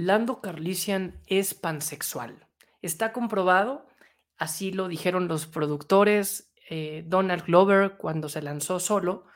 Lando 0.00 0.40
Carlisian 0.40 1.20
es 1.26 1.52
pansexual. 1.52 2.46
Está 2.80 3.12
comprobado, 3.12 3.86
así 4.38 4.72
lo 4.72 4.88
dijeron 4.88 5.28
los 5.28 5.46
productores, 5.46 6.54
eh, 6.70 7.04
Donald 7.06 7.44
Glover 7.44 7.98
cuando 7.98 8.30
se 8.30 8.40
lanzó 8.40 8.80
solo, 8.80 9.26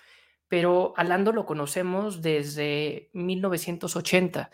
pero 0.48 0.94
a 0.96 1.04
Lando 1.04 1.32
lo 1.32 1.44
conocemos 1.44 2.22
desde 2.22 3.10
1980 3.12 4.50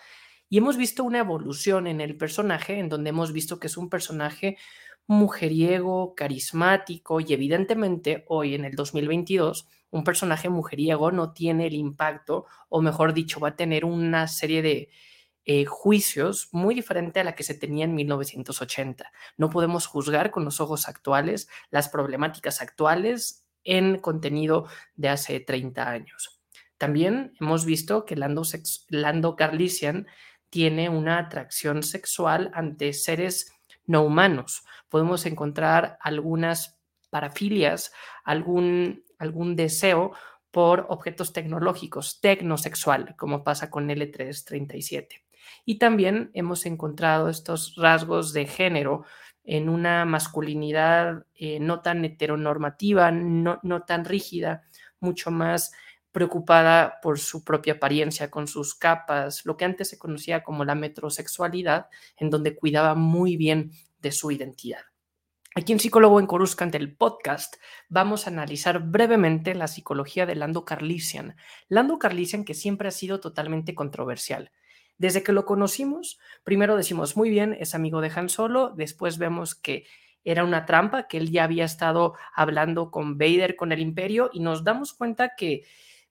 y 0.49 0.59
hemos 0.59 0.77
visto 0.77 1.05
una 1.05 1.21
evolución 1.21 1.87
en 1.87 2.01
el 2.01 2.17
personaje 2.17 2.81
en 2.81 2.89
donde 2.89 3.11
hemos 3.11 3.33
visto 3.33 3.61
que 3.61 3.69
es 3.69 3.77
un 3.77 3.89
personaje 3.89 4.59
mujeriego, 5.07 6.17
carismático 6.17 7.21
y 7.21 7.33
evidentemente 7.35 8.25
hoy 8.27 8.57
en 8.57 8.65
el 8.65 8.75
2022 8.75 9.69
un 9.91 10.03
personaje 10.03 10.49
mujeriego 10.49 11.13
no 11.13 11.33
tiene 11.33 11.69
el 11.69 11.75
impacto 11.75 12.47
o 12.69 12.83
mejor 12.83 13.15
dicho 13.15 13.39
va 13.39 13.51
a 13.51 13.57
tener 13.57 13.85
una 13.85 14.27
serie 14.27 14.61
de 14.61 14.91
eh, 15.53 15.65
juicios 15.65 16.49
muy 16.53 16.77
diferente 16.77 17.19
a 17.19 17.25
la 17.25 17.35
que 17.35 17.43
se 17.43 17.55
tenía 17.55 17.85
en 17.85 17.93
1980. 17.97 19.11
No 19.37 19.51
podemos 19.51 19.89
juzgar 19.89 20.31
con 20.31 20.45
los 20.45 20.61
ojos 20.61 20.89
actuales 20.89 21.49
las 21.73 21.89
problemáticas 21.89 22.63
actuales 22.63 23.49
en 23.65 23.99
contenido 23.99 24.69
de 24.95 25.09
hace 25.09 25.41
30 25.41 25.91
años. 25.91 26.41
También 26.79 27.35
hemos 27.41 27.65
visto 27.65 28.05
que 28.05 28.15
Lando, 28.15 29.35
Carlisian 29.35 30.07
tiene 30.51 30.89
una 30.89 31.19
atracción 31.19 31.83
sexual 31.83 32.53
ante 32.55 32.93
seres 32.93 33.53
no 33.87 34.05
humanos. 34.05 34.63
Podemos 34.89 35.27
encontrar 35.27 35.99
algunas 36.01 36.79
parafilias, 37.11 37.93
algún, 38.23 39.05
algún 39.19 39.57
deseo 39.57 40.13
por 40.53 40.87
objetos 40.91 41.33
tecnológicos, 41.33 42.21
tecnosexual, 42.21 43.17
como 43.17 43.43
pasa 43.43 43.69
con 43.69 43.89
L337. 43.89 45.25
Y 45.65 45.79
también 45.79 46.31
hemos 46.35 46.67
encontrado 46.67 47.29
estos 47.29 47.75
rasgos 47.77 48.33
de 48.33 48.47
género 48.47 49.05
en 49.45 49.69
una 49.69 50.05
masculinidad 50.05 51.27
eh, 51.35 51.59
no 51.61 51.81
tan 51.81 52.05
heteronormativa, 52.05 53.11
no, 53.11 53.59
no 53.63 53.83
tan 53.83 54.05
rígida, 54.05 54.63
mucho 55.01 55.31
más 55.31 55.73
preocupada 56.13 57.01
por 57.03 57.19
su 57.19 57.45
propia 57.45 57.75
apariencia, 57.75 58.31
con 58.31 58.49
sus 58.49 58.75
capas, 58.75 59.45
lo 59.47 59.57
que 59.57 59.65
antes 59.65 59.89
se 59.89 59.99
conocía 59.99 60.43
como 60.43 60.65
la 60.65 60.75
metrosexualidad, 60.75 61.89
en 62.17 62.31
donde 62.31 62.57
cuidaba 62.57 62.95
muy 62.95 63.37
bien 63.37 63.73
de 64.01 64.13
su 64.13 64.31
identidad. 64.31 64.81
Aquí 65.57 65.73
en 65.73 65.81
Psicólogo 65.81 66.21
en 66.21 66.27
Coruscant, 66.27 66.75
el 66.77 66.97
podcast, 66.97 67.57
vamos 67.89 68.27
a 68.27 68.31
analizar 68.31 68.81
brevemente 68.81 69.55
la 69.57 69.67
psicología 69.67 70.25
de 70.25 70.37
Lando 70.37 70.65
Carlisian. 70.65 71.37
Lando 71.69 71.99
Carlisian 71.99 72.45
que 72.45 72.55
siempre 72.55 72.87
ha 72.87 72.93
sido 72.93 73.19
totalmente 73.19 73.75
controversial. 73.75 74.53
Desde 75.01 75.23
que 75.23 75.33
lo 75.33 75.47
conocimos, 75.47 76.19
primero 76.45 76.77
decimos, 76.77 77.17
muy 77.17 77.31
bien, 77.31 77.57
es 77.59 77.75
amigo 77.75 78.03
de 78.03 78.13
Han 78.15 78.29
Solo, 78.29 78.75
después 78.77 79.17
vemos 79.17 79.55
que 79.55 79.87
era 80.25 80.45
una 80.45 80.67
trampa, 80.67 81.09
que 81.09 81.17
él 81.17 81.31
ya 81.31 81.45
había 81.45 81.65
estado 81.65 82.17
hablando 82.35 82.91
con 82.91 83.17
Vader, 83.17 83.57
con 83.57 83.73
el 83.73 83.81
imperio, 83.81 84.29
y 84.31 84.41
nos 84.41 84.63
damos 84.63 84.93
cuenta 84.93 85.37
que, 85.39 85.63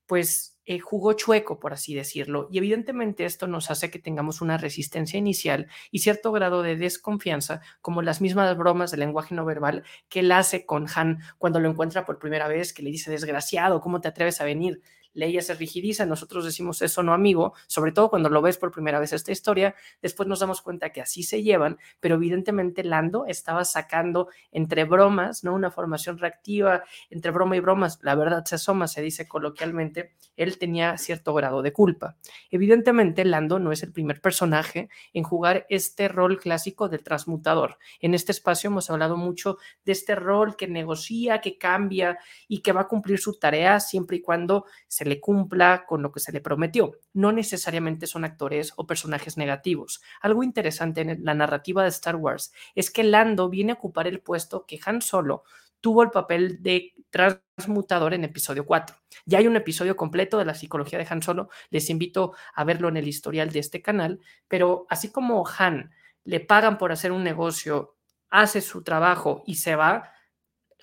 pues, 0.07 0.59
eh, 0.65 0.79
jugó 0.79 1.13
chueco, 1.13 1.59
por 1.59 1.71
así 1.71 1.93
decirlo. 1.93 2.47
Y 2.51 2.57
evidentemente 2.57 3.25
esto 3.25 3.45
nos 3.45 3.69
hace 3.69 3.91
que 3.91 3.99
tengamos 3.99 4.41
una 4.41 4.57
resistencia 4.57 5.19
inicial 5.19 5.67
y 5.91 5.99
cierto 5.99 6.31
grado 6.31 6.63
de 6.63 6.75
desconfianza, 6.75 7.61
como 7.81 8.01
las 8.01 8.21
mismas 8.21 8.57
bromas 8.57 8.89
de 8.89 8.97
lenguaje 8.97 9.35
no 9.35 9.45
verbal 9.45 9.83
que 10.09 10.21
él 10.21 10.31
hace 10.31 10.65
con 10.65 10.87
Han 10.95 11.19
cuando 11.37 11.59
lo 11.59 11.69
encuentra 11.69 12.05
por 12.05 12.17
primera 12.17 12.47
vez, 12.47 12.73
que 12.73 12.81
le 12.81 12.89
dice, 12.89 13.11
desgraciado, 13.11 13.81
¿cómo 13.81 14.01
te 14.01 14.07
atreves 14.07 14.41
a 14.41 14.45
venir? 14.45 14.81
Leia 15.13 15.41
se 15.41 15.53
rigidiza, 15.53 16.05
nosotros 16.05 16.45
decimos 16.45 16.81
eso 16.81 17.03
no 17.03 17.13
amigo, 17.13 17.53
sobre 17.67 17.91
todo 17.91 18.09
cuando 18.09 18.29
lo 18.29 18.41
ves 18.41 18.57
por 18.57 18.71
primera 18.71 18.99
vez 18.99 19.13
esta 19.13 19.31
historia, 19.31 19.75
después 20.01 20.27
nos 20.27 20.39
damos 20.39 20.61
cuenta 20.61 20.91
que 20.91 21.01
así 21.01 21.23
se 21.23 21.43
llevan, 21.43 21.77
pero 21.99 22.15
evidentemente 22.15 22.83
Lando 22.83 23.25
estaba 23.25 23.65
sacando 23.65 24.29
entre 24.51 24.85
bromas, 24.85 25.43
¿no? 25.43 25.53
Una 25.53 25.71
formación 25.71 26.17
reactiva, 26.17 26.83
entre 27.09 27.31
broma 27.31 27.57
y 27.57 27.59
bromas, 27.59 27.99
la 28.01 28.15
verdad 28.15 28.45
se 28.45 28.55
asoma, 28.55 28.87
se 28.87 29.01
dice 29.01 29.27
coloquialmente, 29.27 30.13
él 30.35 30.57
tenía 30.57 30.97
cierto 30.97 31.33
grado 31.33 31.61
de 31.61 31.73
culpa. 31.73 32.17
Evidentemente 32.51 33.25
Lando 33.25 33.59
no 33.59 33.71
es 33.71 33.83
el 33.83 33.91
primer 33.91 34.21
personaje 34.21 34.89
en 35.13 35.23
jugar 35.23 35.65
este 35.69 36.07
rol 36.07 36.39
clásico 36.39 36.89
del 36.89 37.03
transmutador. 37.03 37.77
En 37.99 38.13
este 38.13 38.31
espacio 38.31 38.69
hemos 38.69 38.89
hablado 38.89 39.17
mucho 39.17 39.57
de 39.85 39.91
este 39.91 40.15
rol 40.15 40.55
que 40.55 40.67
negocia, 40.67 41.41
que 41.41 41.57
cambia 41.57 42.17
y 42.47 42.59
que 42.59 42.71
va 42.71 42.81
a 42.81 42.87
cumplir 42.87 43.19
su 43.19 43.37
tarea 43.37 43.79
siempre 43.79 44.17
y 44.17 44.21
cuando 44.21 44.65
se 44.87 45.05
le 45.09 45.19
cumpla 45.19 45.85
con 45.85 46.01
lo 46.01 46.11
que 46.11 46.19
se 46.19 46.31
le 46.31 46.41
prometió. 46.41 46.93
No 47.13 47.31
necesariamente 47.31 48.07
son 48.07 48.23
actores 48.23 48.73
o 48.77 48.87
personajes 48.87 49.37
negativos. 49.37 50.01
Algo 50.21 50.43
interesante 50.43 51.01
en 51.01 51.23
la 51.23 51.33
narrativa 51.33 51.83
de 51.83 51.89
Star 51.89 52.15
Wars 52.15 52.53
es 52.75 52.89
que 52.91 53.03
Lando 53.03 53.49
viene 53.49 53.73
a 53.73 53.75
ocupar 53.75 54.07
el 54.07 54.21
puesto 54.21 54.65
que 54.65 54.79
Han 54.85 55.01
Solo 55.01 55.43
tuvo 55.81 56.03
el 56.03 56.11
papel 56.11 56.61
de 56.61 56.93
transmutador 57.09 58.13
en 58.13 58.23
episodio 58.23 58.65
4. 58.65 58.95
Ya 59.25 59.39
hay 59.39 59.47
un 59.47 59.55
episodio 59.55 59.95
completo 59.95 60.37
de 60.37 60.45
la 60.45 60.53
psicología 60.53 60.99
de 60.99 61.07
Han 61.09 61.21
Solo, 61.21 61.49
les 61.69 61.89
invito 61.89 62.33
a 62.53 62.63
verlo 62.63 62.89
en 62.89 62.97
el 62.97 63.07
historial 63.07 63.51
de 63.51 63.59
este 63.59 63.81
canal, 63.81 64.19
pero 64.47 64.85
así 64.89 65.11
como 65.11 65.45
Han 65.57 65.91
le 66.23 66.39
pagan 66.39 66.77
por 66.77 66.91
hacer 66.91 67.11
un 67.11 67.23
negocio, 67.23 67.95
hace 68.29 68.61
su 68.61 68.83
trabajo 68.83 69.43
y 69.45 69.55
se 69.55 69.75
va, 69.75 70.11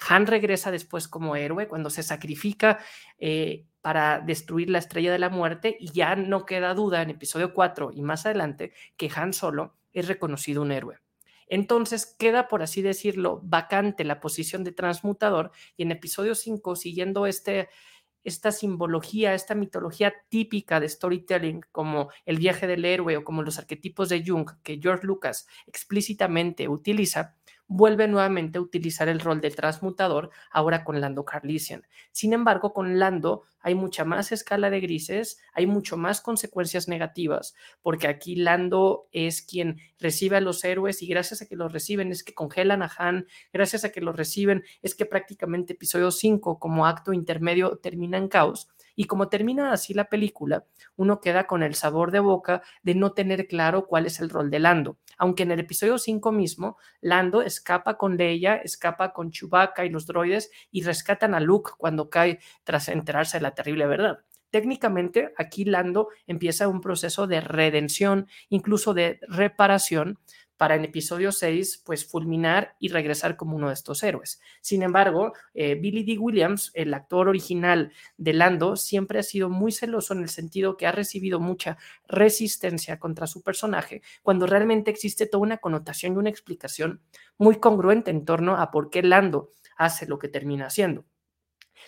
Han 0.09 0.27
regresa 0.27 0.71
después 0.71 1.09
como 1.09 1.37
héroe 1.37 1.69
cuando 1.69 1.91
se 1.91 2.03
sacrifica 2.03 2.79
eh, 3.19 3.67
para 3.87 4.19
destruir 4.19 4.69
la 4.69 4.79
estrella 4.79 5.13
de 5.13 5.21
la 5.21 5.29
muerte 5.29 5.77
y 5.79 5.93
ya 5.93 6.17
no 6.17 6.45
queda 6.45 6.75
duda 6.75 7.03
en 7.03 7.11
episodio 7.11 7.55
4 7.55 7.93
y 7.95 8.03
más 8.03 8.27
adelante 8.27 8.73
que 8.97 9.09
Han 9.15 9.33
Solo 9.33 9.77
es 9.93 10.09
reconocido 10.09 10.63
un 10.63 10.73
héroe. 10.73 10.99
Entonces 11.47 12.17
queda, 12.19 12.49
por 12.49 12.65
así 12.65 12.83
decirlo, 12.83 13.41
vacante 13.45 14.03
la 14.03 14.19
posición 14.19 14.65
de 14.65 14.73
transmutador 14.73 15.53
y 15.77 15.85
en 15.85 15.93
episodio 15.93 16.35
5, 16.35 16.75
siguiendo 16.75 17.29
este, 17.29 17.69
esta 18.25 18.51
simbología, 18.51 19.35
esta 19.35 19.55
mitología 19.55 20.13
típica 20.31 20.81
de 20.81 20.89
storytelling 20.89 21.61
como 21.71 22.11
el 22.25 22.39
viaje 22.39 22.67
del 22.67 22.85
héroe 22.85 23.19
o 23.19 23.23
como 23.23 23.43
los 23.43 23.57
arquetipos 23.57 24.09
de 24.09 24.25
Jung 24.27 24.51
que 24.65 24.81
George 24.83 25.07
Lucas 25.07 25.47
explícitamente 25.69 26.69
utiliza, 26.69 27.37
vuelve 27.69 28.09
nuevamente 28.09 28.59
a 28.59 28.61
utilizar 28.61 29.09
el 29.09 29.21
rol 29.21 29.41
del 29.41 29.57
transmutador, 29.57 30.31
ahora 30.51 30.85
con 30.85 31.01
Lando 31.01 31.25
Carlisian. 31.25 31.87
Sin 32.13 32.33
embargo, 32.33 32.73
con 32.73 32.99
Lando 32.99 33.45
hay 33.67 33.75
mucha 33.75 34.05
más 34.05 34.31
escala 34.31 34.71
de 34.71 34.79
grises, 34.79 35.41
hay 35.53 35.67
mucho 35.67 35.97
más 35.97 36.21
consecuencias 36.21 36.87
negativas, 36.87 37.57
porque 37.83 38.07
aquí 38.07 38.37
Lando 38.37 39.09
es 39.11 39.43
quien 39.43 39.81
recibe 39.99 40.37
a 40.37 40.41
los 40.41 40.63
héroes 40.63 41.03
y 41.03 41.09
gracias 41.09 41.43
a 41.43 41.47
que 41.49 41.57
los 41.57 41.73
reciben 41.73 42.13
es 42.13 42.23
que 42.23 42.33
congelan 42.33 42.85
a 42.85 42.93
Han, 42.97 43.27
gracias 43.53 43.85
a 43.85 43.91
que 43.91 44.01
los 44.01 44.15
reciben 44.15 44.63
es 44.83 44.95
que 44.95 45.05
prácticamente 45.05 45.73
episodio 45.73 46.13
5 46.13 46.61
como 46.61 46.87
acto 46.87 47.13
intermedio 47.13 47.79
termina 47.79 48.19
en 48.19 48.29
caos 48.29 48.69
y 48.97 49.05
como 49.05 49.29
termina 49.29 49.73
así 49.73 49.93
la 49.93 50.09
película, 50.09 50.65
uno 50.97 51.21
queda 51.21 51.47
con 51.47 51.63
el 51.63 51.75
sabor 51.75 52.11
de 52.11 52.21
boca 52.21 52.63
de 52.83 52.95
no 52.95 53.13
tener 53.13 53.47
claro 53.47 53.87
cuál 53.87 54.07
es 54.07 54.21
el 54.21 54.31
rol 54.31 54.51
de 54.51 54.59
Lando. 54.59 54.99
Aunque 55.19 55.43
en 55.43 55.53
el 55.53 55.61
episodio 55.61 55.99
5 55.99 56.33
mismo, 56.33 56.79
Lando 57.03 57.43
escapa 57.43 57.99
con 57.99 58.17
Leia, 58.17 58.57
escapa 58.57 59.13
con 59.13 59.31
Chewbacca 59.31 59.85
y 59.85 59.91
los 59.91 60.07
droides 60.07 60.51
y 60.71 60.83
rescatan 60.83 61.35
a 61.35 61.41
Luke 61.41 61.73
cuando 61.77 62.09
cae 62.09 62.41
tras 62.65 62.89
enterarse 62.89 63.37
de 63.37 63.43
la 63.43 63.55
terrible 63.57 63.87
verdad. 63.87 64.21
Técnicamente, 64.51 65.33
aquí 65.37 65.65
Lando 65.65 66.09
empieza 66.29 66.69
un 66.69 66.81
proceso 66.81 67.27
de 67.27 67.41
redención, 67.41 68.29
incluso 68.49 68.95
de 68.95 69.19
reparación, 69.29 70.21
para 70.57 70.75
en 70.75 70.85
episodio 70.85 71.33
6 71.33 71.83
pues 71.85 72.07
fulminar 72.07 72.77
y 72.79 72.89
regresar 72.89 73.37
como 73.37 73.57
uno 73.57 73.69
de 73.69 73.75
estos 73.75 74.03
héroes. 74.03 74.41
Sin 74.61 74.83
embargo, 74.83 75.33
eh, 75.55 75.75
Billy 75.75 76.05
D. 76.05 76.19
Williams, 76.19 76.71
el 76.75 76.95
actor 76.95 77.29
original 77.29 77.93
de 78.17 78.33
Lando, 78.33 78.77
siempre 78.77 79.19
ha 79.19 79.23
sido 79.23 79.49
muy 79.49 79.73
celoso 79.73 80.15
en 80.15 80.21
el 80.21 80.29
sentido 80.29 80.77
que 80.77 80.87
ha 80.87 80.93
recibido 80.93 81.41
mucha 81.41 81.77
resistencia 82.09 82.99
contra 82.99 83.27
su 83.27 83.43
personaje, 83.43 84.03
cuando 84.23 84.47
realmente 84.47 84.91
existe 84.91 85.27
toda 85.27 85.43
una 85.43 85.59
connotación 85.59 86.15
y 86.15 86.17
una 86.17 86.31
explicación 86.31 87.01
muy 87.39 87.57
congruente 87.57 88.11
en 88.11 88.25
torno 88.25 88.57
a 88.57 88.71
por 88.71 88.91
qué 88.91 89.03
Lando 89.03 89.51
hace 89.77 90.07
lo 90.07 90.19
que 90.19 90.29
termina 90.29 90.67
haciendo. 90.67 91.05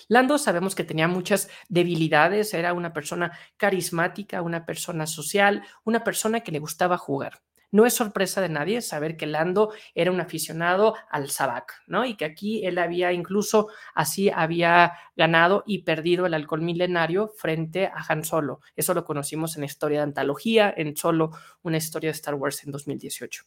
Lando 0.08 0.38
sabemos 0.38 0.74
que 0.74 0.84
tenía 0.84 1.08
muchas 1.08 1.48
debilidades, 1.68 2.54
era 2.54 2.72
una 2.72 2.92
persona 2.92 3.32
carismática, 3.56 4.42
una 4.42 4.64
persona 4.66 5.06
social, 5.06 5.62
una 5.84 6.04
persona 6.04 6.40
que 6.40 6.52
le 6.52 6.58
gustaba 6.58 6.98
jugar. 6.98 7.42
No 7.70 7.84
es 7.84 7.92
sorpresa 7.92 8.40
de 8.40 8.48
nadie 8.48 8.80
saber 8.80 9.18
que 9.18 9.26
Lando 9.26 9.72
era 9.94 10.10
un 10.10 10.20
aficionado 10.20 10.94
al 11.10 11.28
sabac, 11.28 11.74
¿no? 11.86 12.06
Y 12.06 12.16
que 12.16 12.24
aquí 12.24 12.64
él 12.64 12.78
había 12.78 13.12
incluso 13.12 13.68
así 13.94 14.30
había 14.30 14.94
ganado 15.16 15.64
y 15.66 15.82
perdido 15.82 16.24
el 16.24 16.32
alcohol 16.32 16.62
milenario 16.62 17.28
frente 17.28 17.86
a 17.86 18.02
Han 18.08 18.24
Solo. 18.24 18.60
Eso 18.74 18.94
lo 18.94 19.04
conocimos 19.04 19.56
en 19.56 19.60
la 19.60 19.66
historia 19.66 19.98
de 19.98 20.04
antología, 20.04 20.72
en 20.74 20.96
Solo, 20.96 21.32
una 21.62 21.76
historia 21.76 22.08
de 22.08 22.16
Star 22.16 22.34
Wars 22.36 22.64
en 22.64 22.72
2018. 22.72 23.44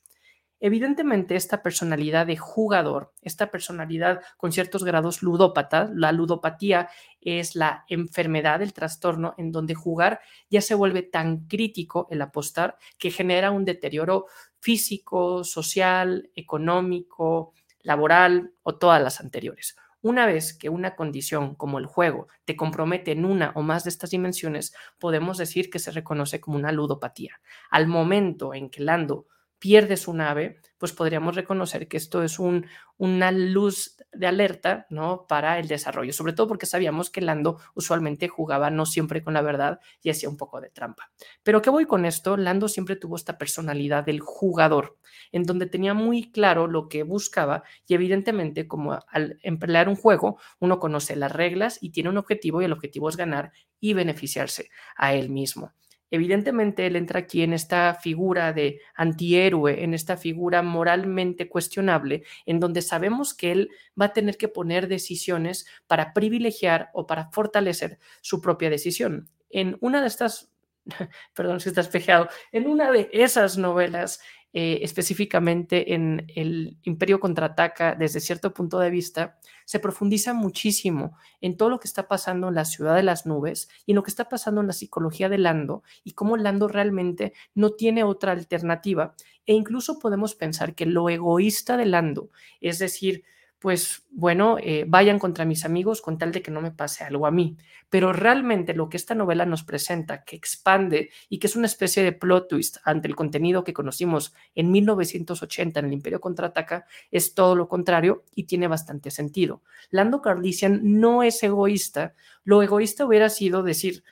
Evidentemente, 0.63 1.35
esta 1.35 1.63
personalidad 1.63 2.27
de 2.27 2.37
jugador, 2.37 3.15
esta 3.23 3.49
personalidad 3.49 4.21
con 4.37 4.51
ciertos 4.51 4.83
grados 4.83 5.23
ludópata, 5.23 5.89
la 5.91 6.11
ludopatía 6.11 6.87
es 7.19 7.55
la 7.55 7.83
enfermedad, 7.87 8.61
el 8.61 8.71
trastorno 8.71 9.33
en 9.39 9.51
donde 9.51 9.73
jugar 9.73 10.19
ya 10.51 10.61
se 10.61 10.75
vuelve 10.75 11.01
tan 11.01 11.47
crítico 11.47 12.07
el 12.11 12.21
apostar 12.21 12.77
que 12.99 13.09
genera 13.09 13.49
un 13.49 13.65
deterioro 13.65 14.27
físico, 14.59 15.43
social, 15.43 16.29
económico, 16.35 17.53
laboral 17.81 18.53
o 18.61 18.77
todas 18.77 19.01
las 19.01 19.19
anteriores. 19.19 19.75
Una 20.03 20.27
vez 20.27 20.53
que 20.55 20.69
una 20.69 20.95
condición 20.95 21.55
como 21.55 21.79
el 21.79 21.87
juego 21.87 22.27
te 22.45 22.55
compromete 22.55 23.13
en 23.13 23.25
una 23.25 23.51
o 23.55 23.63
más 23.63 23.83
de 23.83 23.89
estas 23.89 24.11
dimensiones, 24.11 24.75
podemos 24.99 25.39
decir 25.39 25.71
que 25.71 25.79
se 25.79 25.89
reconoce 25.89 26.39
como 26.39 26.57
una 26.57 26.71
ludopatía. 26.71 27.41
Al 27.71 27.87
momento 27.87 28.53
en 28.53 28.69
que 28.69 28.83
Lando 28.83 29.25
pierde 29.61 29.95
su 29.95 30.11
nave, 30.15 30.59
pues 30.79 30.91
podríamos 30.91 31.35
reconocer 31.35 31.87
que 31.87 31.95
esto 31.95 32.23
es 32.23 32.39
un, 32.39 32.65
una 32.97 33.31
luz 33.31 33.95
de 34.11 34.25
alerta 34.25 34.87
¿no? 34.89 35.27
para 35.27 35.59
el 35.59 35.67
desarrollo, 35.67 36.13
sobre 36.13 36.33
todo 36.33 36.47
porque 36.47 36.65
sabíamos 36.65 37.11
que 37.11 37.21
Lando 37.21 37.59
usualmente 37.75 38.27
jugaba 38.27 38.71
no 38.71 38.87
siempre 38.87 39.21
con 39.21 39.35
la 39.35 39.43
verdad 39.43 39.79
y 40.01 40.09
hacía 40.09 40.29
un 40.29 40.37
poco 40.37 40.61
de 40.61 40.71
trampa. 40.71 41.11
Pero 41.43 41.61
¿qué 41.61 41.69
voy 41.69 41.85
con 41.85 42.05
esto? 42.05 42.37
Lando 42.37 42.67
siempre 42.67 42.95
tuvo 42.95 43.15
esta 43.15 43.37
personalidad 43.37 44.03
del 44.03 44.19
jugador, 44.19 44.97
en 45.31 45.43
donde 45.43 45.67
tenía 45.67 45.93
muy 45.93 46.31
claro 46.31 46.65
lo 46.65 46.89
que 46.89 47.03
buscaba 47.03 47.61
y 47.85 47.93
evidentemente 47.93 48.67
como 48.67 48.97
al 49.09 49.37
emplear 49.43 49.89
un 49.89 49.95
juego, 49.95 50.39
uno 50.59 50.79
conoce 50.79 51.15
las 51.15 51.31
reglas 51.31 51.77
y 51.81 51.91
tiene 51.91 52.09
un 52.09 52.17
objetivo 52.17 52.63
y 52.63 52.65
el 52.65 52.73
objetivo 52.73 53.09
es 53.09 53.15
ganar 53.15 53.51
y 53.79 53.93
beneficiarse 53.93 54.69
a 54.95 55.13
él 55.13 55.29
mismo. 55.29 55.71
Evidentemente, 56.11 56.85
él 56.85 56.97
entra 56.97 57.21
aquí 57.21 57.41
en 57.41 57.53
esta 57.53 57.93
figura 57.95 58.51
de 58.51 58.81
antihéroe, 58.95 59.81
en 59.81 59.93
esta 59.93 60.17
figura 60.17 60.61
moralmente 60.61 61.47
cuestionable, 61.47 62.23
en 62.45 62.59
donde 62.59 62.81
sabemos 62.81 63.33
que 63.33 63.53
él 63.53 63.69
va 63.99 64.07
a 64.07 64.13
tener 64.13 64.35
que 64.35 64.49
poner 64.49 64.89
decisiones 64.89 65.65
para 65.87 66.11
privilegiar 66.13 66.89
o 66.93 67.07
para 67.07 67.29
fortalecer 67.31 67.97
su 68.21 68.41
propia 68.41 68.69
decisión. 68.69 69.29
En 69.49 69.77
una 69.79 70.01
de 70.01 70.07
estas, 70.07 70.51
perdón 71.33 71.61
si 71.61 71.69
está 71.69 71.79
espejeado, 71.79 72.27
en 72.51 72.67
una 72.67 72.91
de 72.91 73.09
esas 73.13 73.57
novelas, 73.57 74.19
eh, 74.53 74.80
específicamente 74.81 75.94
en 75.94 76.25
el 76.36 76.77
Imperio 76.83 77.21
contraataca 77.21 77.95
desde 77.95 78.19
cierto 78.19 78.53
punto 78.53 78.80
de 78.80 78.89
vista, 78.89 79.38
se 79.63 79.80
profundiza 79.80 80.33
muchísimo 80.33 81.18
en 81.39 81.56
todo 81.56 81.69
lo 81.69 81.80
que 81.80 81.88
está 81.88 82.09
pasando 82.09 82.50
en 82.50 82.56
la 82.56 82.65
ciudad 82.65 82.95
de 82.95 83.03
las 83.03 83.25
nubes 83.25 83.69
y 83.86 83.92
en 83.92 83.95
lo 83.95 84.03
que 84.03 84.12
está 84.12 84.27
pasando 84.27 84.59
en 84.59 84.68
la 84.68 84.74
psicología 84.74 85.30
de 85.30 85.38
Lando 85.38 85.83
y 86.03 86.12
cómo 86.12 86.36
Lando 86.36 86.68
realmente 86.68 87.33
no 87.56 87.71
tiene 87.71 88.03
otra 88.03 88.33
alternativa. 88.33 89.15
E 89.45 89.53
incluso 89.53 90.00
podemos 90.00 90.36
pensar 90.36 90.75
que 90.75 90.86
lo 90.86 91.09
egoísta 91.09 91.77
de 91.77 91.86
Lando, 91.86 92.30
es 92.59 92.80
decir, 92.80 93.24
pues 93.61 94.07
bueno, 94.09 94.57
eh, 94.59 94.85
vayan 94.87 95.19
contra 95.19 95.45
mis 95.45 95.65
amigos 95.65 96.01
con 96.01 96.17
tal 96.17 96.31
de 96.31 96.41
que 96.41 96.49
no 96.49 96.61
me 96.61 96.71
pase 96.71 97.03
algo 97.03 97.27
a 97.27 97.31
mí. 97.31 97.57
Pero 97.91 98.11
realmente 98.11 98.73
lo 98.73 98.89
que 98.89 98.97
esta 98.97 99.13
novela 99.13 99.45
nos 99.45 99.63
presenta, 99.63 100.23
que 100.23 100.35
expande 100.35 101.11
y 101.29 101.37
que 101.37 101.45
es 101.45 101.55
una 101.55 101.67
especie 101.67 102.01
de 102.01 102.11
plot 102.11 102.47
twist 102.49 102.77
ante 102.85 103.07
el 103.07 103.15
contenido 103.15 103.63
que 103.63 103.71
conocimos 103.71 104.33
en 104.55 104.71
1980 104.71 105.79
en 105.79 105.85
el 105.85 105.93
Imperio 105.93 106.19
Contraataca, 106.19 106.87
es 107.11 107.35
todo 107.35 107.55
lo 107.55 107.69
contrario 107.69 108.23
y 108.33 108.45
tiene 108.45 108.67
bastante 108.67 109.11
sentido. 109.11 109.61
Lando 109.91 110.23
Carlisian 110.23 110.79
no 110.99 111.21
es 111.21 111.43
egoísta. 111.43 112.15
Lo 112.43 112.63
egoísta 112.63 113.05
hubiera 113.05 113.29
sido 113.29 113.61
decir, 113.61 114.03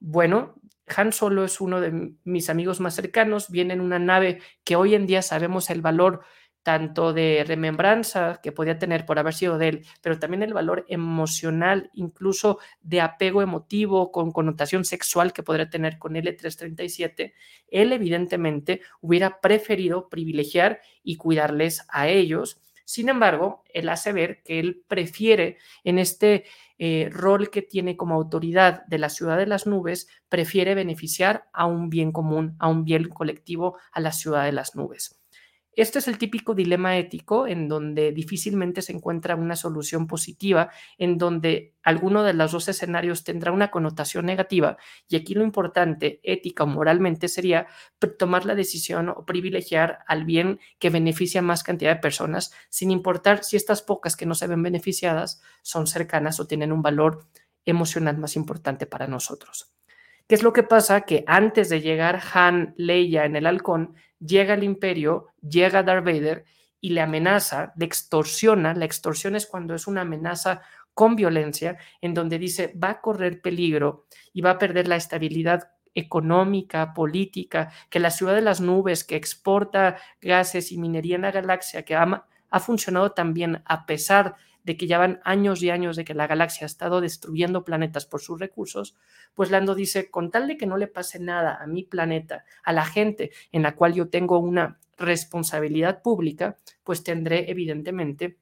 bueno, 0.00 0.56
Han 0.96 1.12
Solo 1.12 1.44
es 1.44 1.60
uno 1.60 1.80
de 1.80 2.16
mis 2.24 2.50
amigos 2.50 2.80
más 2.80 2.96
cercanos, 2.96 3.50
viene 3.50 3.74
en 3.74 3.80
una 3.80 4.00
nave 4.00 4.40
que 4.64 4.74
hoy 4.74 4.96
en 4.96 5.06
día 5.06 5.22
sabemos 5.22 5.70
el 5.70 5.80
valor 5.80 6.22
tanto 6.66 7.12
de 7.12 7.44
remembranza 7.46 8.40
que 8.42 8.50
podía 8.50 8.76
tener 8.76 9.06
por 9.06 9.20
haber 9.20 9.34
sido 9.34 9.56
de 9.56 9.68
él, 9.68 9.86
pero 10.02 10.18
también 10.18 10.42
el 10.42 10.52
valor 10.52 10.84
emocional, 10.88 11.92
incluso 11.94 12.58
de 12.80 13.00
apego 13.00 13.40
emotivo 13.40 14.10
con 14.10 14.32
connotación 14.32 14.84
sexual 14.84 15.32
que 15.32 15.44
podría 15.44 15.70
tener 15.70 15.96
con 15.96 16.16
L337, 16.16 17.34
él 17.68 17.92
evidentemente 17.92 18.80
hubiera 19.00 19.40
preferido 19.40 20.08
privilegiar 20.08 20.80
y 21.04 21.14
cuidarles 21.14 21.86
a 21.88 22.08
ellos. 22.08 22.60
Sin 22.84 23.10
embargo, 23.10 23.62
él 23.72 23.88
hace 23.88 24.12
ver 24.12 24.42
que 24.42 24.58
él 24.58 24.82
prefiere 24.88 25.58
en 25.84 26.00
este 26.00 26.46
eh, 26.78 27.10
rol 27.12 27.48
que 27.48 27.62
tiene 27.62 27.96
como 27.96 28.16
autoridad 28.16 28.84
de 28.86 28.98
la 28.98 29.08
ciudad 29.08 29.36
de 29.36 29.46
las 29.46 29.68
nubes, 29.68 30.08
prefiere 30.28 30.74
beneficiar 30.74 31.48
a 31.52 31.66
un 31.66 31.90
bien 31.90 32.10
común, 32.10 32.56
a 32.58 32.66
un 32.66 32.82
bien 32.82 33.08
colectivo, 33.08 33.78
a 33.92 34.00
la 34.00 34.10
ciudad 34.10 34.44
de 34.46 34.52
las 34.52 34.74
nubes. 34.74 35.20
Este 35.76 35.98
es 35.98 36.08
el 36.08 36.16
típico 36.16 36.54
dilema 36.54 36.96
ético 36.96 37.46
en 37.46 37.68
donde 37.68 38.10
difícilmente 38.10 38.80
se 38.80 38.92
encuentra 38.92 39.36
una 39.36 39.56
solución 39.56 40.06
positiva, 40.06 40.70
en 40.96 41.18
donde 41.18 41.74
alguno 41.82 42.22
de 42.22 42.32
los 42.32 42.52
dos 42.52 42.68
escenarios 42.68 43.24
tendrá 43.24 43.52
una 43.52 43.70
connotación 43.70 44.24
negativa. 44.24 44.78
Y 45.06 45.16
aquí 45.16 45.34
lo 45.34 45.44
importante, 45.44 46.18
ética 46.22 46.64
o 46.64 46.66
moralmente, 46.66 47.28
sería 47.28 47.66
tomar 48.18 48.46
la 48.46 48.54
decisión 48.54 49.10
o 49.10 49.26
privilegiar 49.26 49.98
al 50.06 50.24
bien 50.24 50.60
que 50.78 50.88
beneficia 50.88 51.40
a 51.40 51.42
más 51.42 51.62
cantidad 51.62 51.94
de 51.94 52.00
personas, 52.00 52.54
sin 52.70 52.90
importar 52.90 53.44
si 53.44 53.56
estas 53.56 53.82
pocas 53.82 54.16
que 54.16 54.24
no 54.24 54.34
se 54.34 54.46
ven 54.46 54.62
beneficiadas 54.62 55.42
son 55.60 55.86
cercanas 55.86 56.40
o 56.40 56.46
tienen 56.46 56.72
un 56.72 56.80
valor 56.80 57.26
emocional 57.66 58.16
más 58.16 58.36
importante 58.36 58.86
para 58.86 59.08
nosotros. 59.08 59.75
¿Qué 60.28 60.34
es 60.34 60.42
lo 60.42 60.52
que 60.52 60.64
pasa? 60.64 61.02
Que 61.02 61.22
antes 61.28 61.68
de 61.68 61.80
llegar 61.80 62.20
Han, 62.34 62.74
Leia 62.76 63.24
en 63.24 63.36
el 63.36 63.46
halcón, 63.46 63.94
llega 64.18 64.54
el 64.54 64.64
imperio, 64.64 65.28
llega 65.40 65.84
Darth 65.84 66.04
Vader 66.04 66.44
y 66.80 66.90
le 66.90 67.00
amenaza, 67.00 67.72
le 67.76 67.84
extorsiona. 67.84 68.74
La 68.74 68.84
extorsión 68.84 69.36
es 69.36 69.46
cuando 69.46 69.74
es 69.74 69.86
una 69.86 70.00
amenaza 70.00 70.62
con 70.94 71.14
violencia, 71.14 71.78
en 72.00 72.14
donde 72.14 72.38
dice 72.38 72.72
va 72.82 72.90
a 72.90 73.00
correr 73.00 73.40
peligro 73.40 74.06
y 74.32 74.40
va 74.40 74.52
a 74.52 74.58
perder 74.58 74.88
la 74.88 74.96
estabilidad 74.96 75.70
económica, 75.94 76.92
política, 76.92 77.70
que 77.88 78.00
la 78.00 78.10
ciudad 78.10 78.34
de 78.34 78.42
las 78.42 78.60
nubes, 78.60 79.04
que 79.04 79.16
exporta 79.16 79.96
gases 80.20 80.72
y 80.72 80.78
minería 80.78 81.16
en 81.16 81.22
la 81.22 81.30
galaxia, 81.30 81.84
que 81.84 81.94
ha, 81.94 82.26
ha 82.50 82.60
funcionado 82.60 83.12
también 83.12 83.62
a 83.64 83.86
pesar 83.86 84.36
de 84.66 84.76
que 84.76 84.88
ya 84.88 84.98
van 84.98 85.20
años 85.22 85.62
y 85.62 85.70
años 85.70 85.94
de 85.94 86.04
que 86.04 86.12
la 86.12 86.26
galaxia 86.26 86.64
ha 86.64 86.66
estado 86.66 87.00
destruyendo 87.00 87.64
planetas 87.64 88.04
por 88.04 88.20
sus 88.20 88.40
recursos, 88.40 88.96
pues 89.32 89.52
Lando 89.52 89.76
dice, 89.76 90.10
con 90.10 90.32
tal 90.32 90.48
de 90.48 90.56
que 90.56 90.66
no 90.66 90.76
le 90.76 90.88
pase 90.88 91.20
nada 91.20 91.56
a 91.62 91.68
mi 91.68 91.84
planeta, 91.84 92.44
a 92.64 92.72
la 92.72 92.84
gente 92.84 93.30
en 93.52 93.62
la 93.62 93.76
cual 93.76 93.94
yo 93.94 94.08
tengo 94.08 94.40
una 94.40 94.80
responsabilidad 94.98 96.02
pública, 96.02 96.56
pues 96.82 97.04
tendré 97.04 97.48
evidentemente 97.48 98.38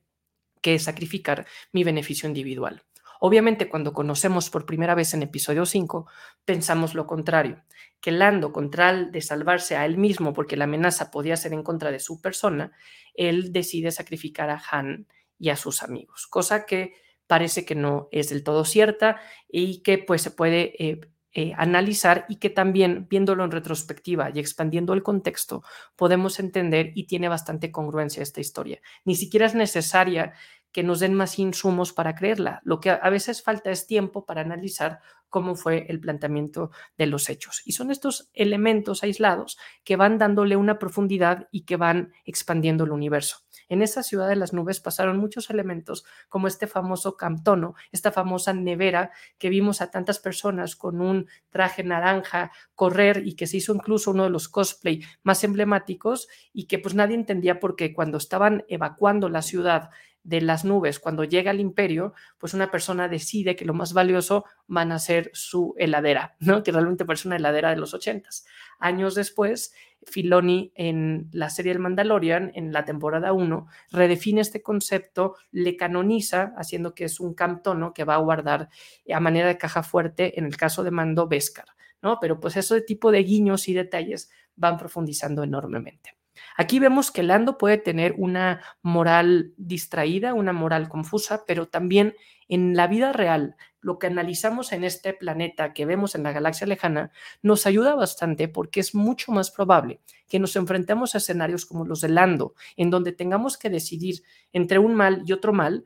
que 0.63 0.79
sacrificar 0.79 1.47
mi 1.73 1.85
beneficio 1.85 2.27
individual. 2.27 2.83
Obviamente, 3.21 3.69
cuando 3.69 3.93
conocemos 3.93 4.49
por 4.49 4.65
primera 4.65 4.95
vez 4.95 5.13
en 5.13 5.23
episodio 5.23 5.67
5, 5.67 6.07
pensamos 6.47 6.95
lo 6.95 7.07
contrario, 7.07 7.63
que 8.01 8.13
Lando, 8.13 8.51
con 8.51 8.71
tal 8.71 9.13
de 9.13 9.21
salvarse 9.21 9.77
a 9.77 9.85
él 9.85 9.99
mismo, 9.99 10.33
porque 10.33 10.57
la 10.57 10.65
amenaza 10.65 11.11
podía 11.11 11.37
ser 11.37 11.53
en 11.53 11.63
contra 11.63 11.91
de 11.91 12.01
su 12.01 12.23
persona, 12.23 12.73
él 13.13 13.53
decide 13.53 13.91
sacrificar 13.91 14.49
a 14.49 14.63
Han 14.71 15.07
y 15.39 15.51
a 15.51 15.57
sus 15.57 15.83
amigos, 15.83 16.27
cosa 16.29 16.67
que 16.67 16.95
parece 17.27 17.65
que 17.65 17.75
no 17.75 18.09
es 18.13 18.29
del 18.29 18.45
todo 18.45 18.65
cierta 18.65 19.21
y 19.49 19.83
que 19.83 19.99
pues 19.99 20.23
se 20.23 20.31
puede 20.31 20.75
eh, 20.83 21.01
eh, 21.33 21.53
analizar 21.57 22.27
y 22.29 22.37
que 22.37 22.51
también 22.51 23.09
viéndolo 23.09 23.45
en 23.45 23.51
retrospectiva 23.51 24.31
y 24.33 24.39
expandiendo 24.39 24.93
el 24.93 25.03
contexto 25.03 25.65
podemos 25.97 26.39
entender 26.39 26.93
y 26.95 27.09
tiene 27.09 27.29
bastante 27.29 27.73
congruencia 27.73 28.23
esta 28.23 28.41
historia. 28.41 28.81
Ni 29.05 29.17
siquiera 29.17 29.47
es 29.47 29.55
necesaria 29.55 30.35
que 30.71 30.83
nos 30.83 31.01
den 31.01 31.15
más 31.15 31.39
insumos 31.39 31.93
para 31.93 32.15
creerla. 32.17 32.61
Lo 32.65 32.81
que 32.81 32.91
a 32.91 33.09
veces 33.09 33.43
falta 33.43 33.71
es 33.71 33.87
tiempo 33.87 34.27
para 34.27 34.41
analizar 34.41 35.01
cómo 35.29 35.55
fue 35.55 35.87
el 35.89 36.01
planteamiento 36.01 36.71
de 36.99 37.07
los 37.07 37.29
hechos. 37.31 37.63
Y 37.65 37.73
son 37.73 37.93
estos 37.93 38.29
elementos 38.33 39.05
aislados 39.05 39.57
que 39.85 39.95
van 39.97 40.19
dándole 40.19 40.57
una 40.57 40.81
profundidad 40.81 41.49
y 41.53 41.65
que 41.65 41.77
van 41.77 42.13
expandiendo 42.25 42.83
el 42.85 42.91
universo. 42.91 43.44
En 43.69 43.83
esa 43.83 44.03
ciudad 44.03 44.29
de 44.29 44.37
las 44.37 44.53
nubes 44.53 44.81
pasaron 44.81 45.19
muchos 45.19 45.51
elementos 45.51 46.05
como 46.29 46.49
este 46.49 46.67
famoso 46.67 47.17
camtono, 47.17 47.75
esta 47.93 48.13
famosa 48.13 48.53
nevera 48.53 49.11
que 49.39 49.49
vimos 49.49 49.81
a 49.81 49.91
tantas 49.91 50.19
personas 50.19 50.77
con 50.77 51.01
un 51.01 51.29
traje 51.51 51.85
naranja 51.85 52.53
correr 52.75 53.27
y 53.27 53.35
que 53.35 53.47
se 53.47 53.59
hizo 53.59 53.75
incluso 53.75 54.11
uno 54.11 54.25
de 54.25 54.31
los 54.31 54.49
cosplay 54.49 55.03
más 55.23 55.45
emblemáticos 55.45 56.29
y 56.53 56.67
que 56.67 56.79
pues 56.79 56.95
nadie 56.95 57.15
entendía 57.15 57.61
por 57.61 57.77
qué 57.77 57.95
cuando 57.95 58.19
estaban 58.19 58.65
evacuando 58.69 59.29
la 59.29 59.43
ciudad 59.43 59.91
de 60.25 60.41
las 60.41 60.65
nubes, 60.65 60.99
cuando 60.99 61.23
llega 61.23 61.51
el 61.51 61.61
imperio, 61.61 62.15
pues 62.39 62.55
una 62.55 62.71
persona 62.71 63.09
decide 63.09 63.55
que 63.57 63.67
lo 63.67 63.75
más 63.75 63.93
valioso 63.93 64.45
van 64.67 64.91
a 64.91 64.99
ser 64.99 65.31
su 65.35 65.75
heladera, 65.79 66.35
¿no? 66.41 66.63
Que 66.63 66.73
realmente 66.73 67.05
parece 67.05 67.29
una 67.29 67.37
heladera 67.37 67.71
de 67.71 67.77
los 67.77 67.93
ochentas. 67.93 68.47
Años 68.79 69.15
después, 69.15 69.75
Filoni 70.03 70.73
en 70.75 71.29
la 71.33 71.51
serie 71.51 71.73
El 71.73 71.79
Mandalorian, 71.79 72.53
en 72.55 72.73
la 72.73 72.87
temporada 72.87 73.35
1, 73.35 73.67
redefine 73.93 74.41
este 74.41 74.63
concepto, 74.63 75.37
le 75.53 75.77
canoniza, 75.77 76.55
haciendo 76.57 76.95
que 76.95 77.05
es 77.05 77.21
un 77.21 77.35
camtono 77.35 77.93
que 77.93 78.05
va 78.05 78.15
a 78.15 78.19
guardar 78.19 78.71
a 79.13 79.21
manera 79.21 79.49
de 79.49 79.59
caja 79.59 79.83
fuerte, 79.83 80.39
en 80.39 80.47
el 80.47 80.57
caso 80.57 80.83
de 80.83 80.91
Mando 80.91 81.29
Beskar, 81.29 81.69
¿no? 82.01 82.19
Pero 82.19 82.41
pues 82.41 82.57
ese 82.57 82.81
tipo 82.81 83.13
de 83.13 83.23
guiños 83.23 83.69
y 83.69 83.75
detalles 83.75 84.31
van 84.57 84.79
profundizando 84.79 85.43
enormemente. 85.43 86.17
Aquí 86.57 86.79
vemos 86.79 87.11
que 87.11 87.23
Lando 87.23 87.59
puede 87.59 87.79
tener 87.79 88.15
una 88.19 88.61
moral 88.83 89.53
distraída, 89.57 90.35
una 90.35 90.53
moral 90.53 90.89
confusa, 90.89 91.45
pero 91.47 91.67
también 91.67 92.15
en 92.49 92.77
la 92.77 92.87
vida 92.87 93.13
real, 93.13 93.57
lo 93.81 93.99
que 93.99 94.07
analizamos 94.07 94.73
en 94.73 94.85
este 94.85 95.13
planeta 95.13 95.73
que 95.73 95.87
vemos 95.87 96.15
en 96.15 96.23
la 96.23 96.33
galaxia 96.33 96.67
lejana, 96.67 97.11
nos 97.43 97.67
ayuda 97.67 97.95
bastante 97.95 98.49
porque 98.49 98.81
es 98.81 98.95
mucho 98.95 99.33
más 99.33 99.51
probable 99.51 100.01
que 100.29 100.39
nos 100.39 100.57
enfrentemos 100.57 101.15
a 101.15 101.19
escenarios 101.19 101.67
como 101.67 101.85
los 101.85 102.01
de 102.01 102.09
Lando, 102.09 102.55
en 102.77 102.91
donde 102.91 103.13
tengamos 103.13 103.59
que 103.59 103.71
decidir 103.71 104.23
entre 104.53 104.79
un 104.79 104.95
mal 104.95 105.23
y 105.27 105.33
otro 105.33 105.53
mal, 105.53 105.85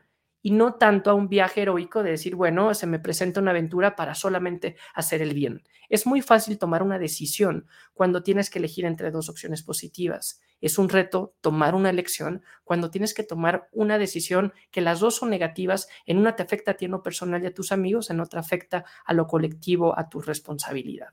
y 0.49 0.50
no 0.50 0.76
tanto 0.76 1.11
a 1.11 1.14
un 1.14 1.28
viaje 1.28 1.61
heroico 1.61 2.02
de 2.02 2.12
decir, 2.12 2.35
bueno, 2.35 2.73
se 2.73 2.87
me 2.87 2.99
presenta 2.99 3.38
una 3.38 3.50
aventura 3.50 3.95
para 3.95 4.14
solamente 4.14 4.76
hacer 4.95 5.21
el 5.21 5.35
bien. 5.35 5.62
Es 5.90 6.07
muy 6.07 6.23
fácil 6.23 6.57
tomar 6.57 6.83
una 6.83 6.99
decisión 6.99 7.67
cuando 7.93 8.23
tienes 8.23 8.49
que 8.49 8.59
elegir 8.59 8.87
entre 8.87 9.11
dos 9.11 9.28
opciones 9.28 9.62
positivas. 9.62 10.40
Es 10.62 10.78
un 10.78 10.88
reto 10.88 11.35
tomar 11.43 11.75
una 11.75 11.90
elección 11.90 12.43
cuando 12.64 12.90
tienes 12.90 13.12
que 13.12 13.25
tomar 13.25 13.69
una 13.73 13.99
decisión 13.99 14.55
que 14.71 14.81
las 14.81 15.00
dos 15.00 15.17
son 15.17 15.28
negativas, 15.28 15.87
en 16.07 16.17
una 16.17 16.35
te 16.35 16.45
afecta 16.45 16.71
a 16.71 16.75
ti 16.78 16.87
en 16.87 16.93
lo 16.93 17.02
personal 17.02 17.43
y 17.43 17.47
a 17.49 17.52
tus 17.52 17.71
amigos, 17.71 18.09
en 18.09 18.19
otra 18.21 18.40
afecta 18.40 18.87
a 19.05 19.12
lo 19.12 19.26
colectivo, 19.26 19.99
a 19.99 20.09
tu 20.09 20.23
responsabilidad. 20.23 21.09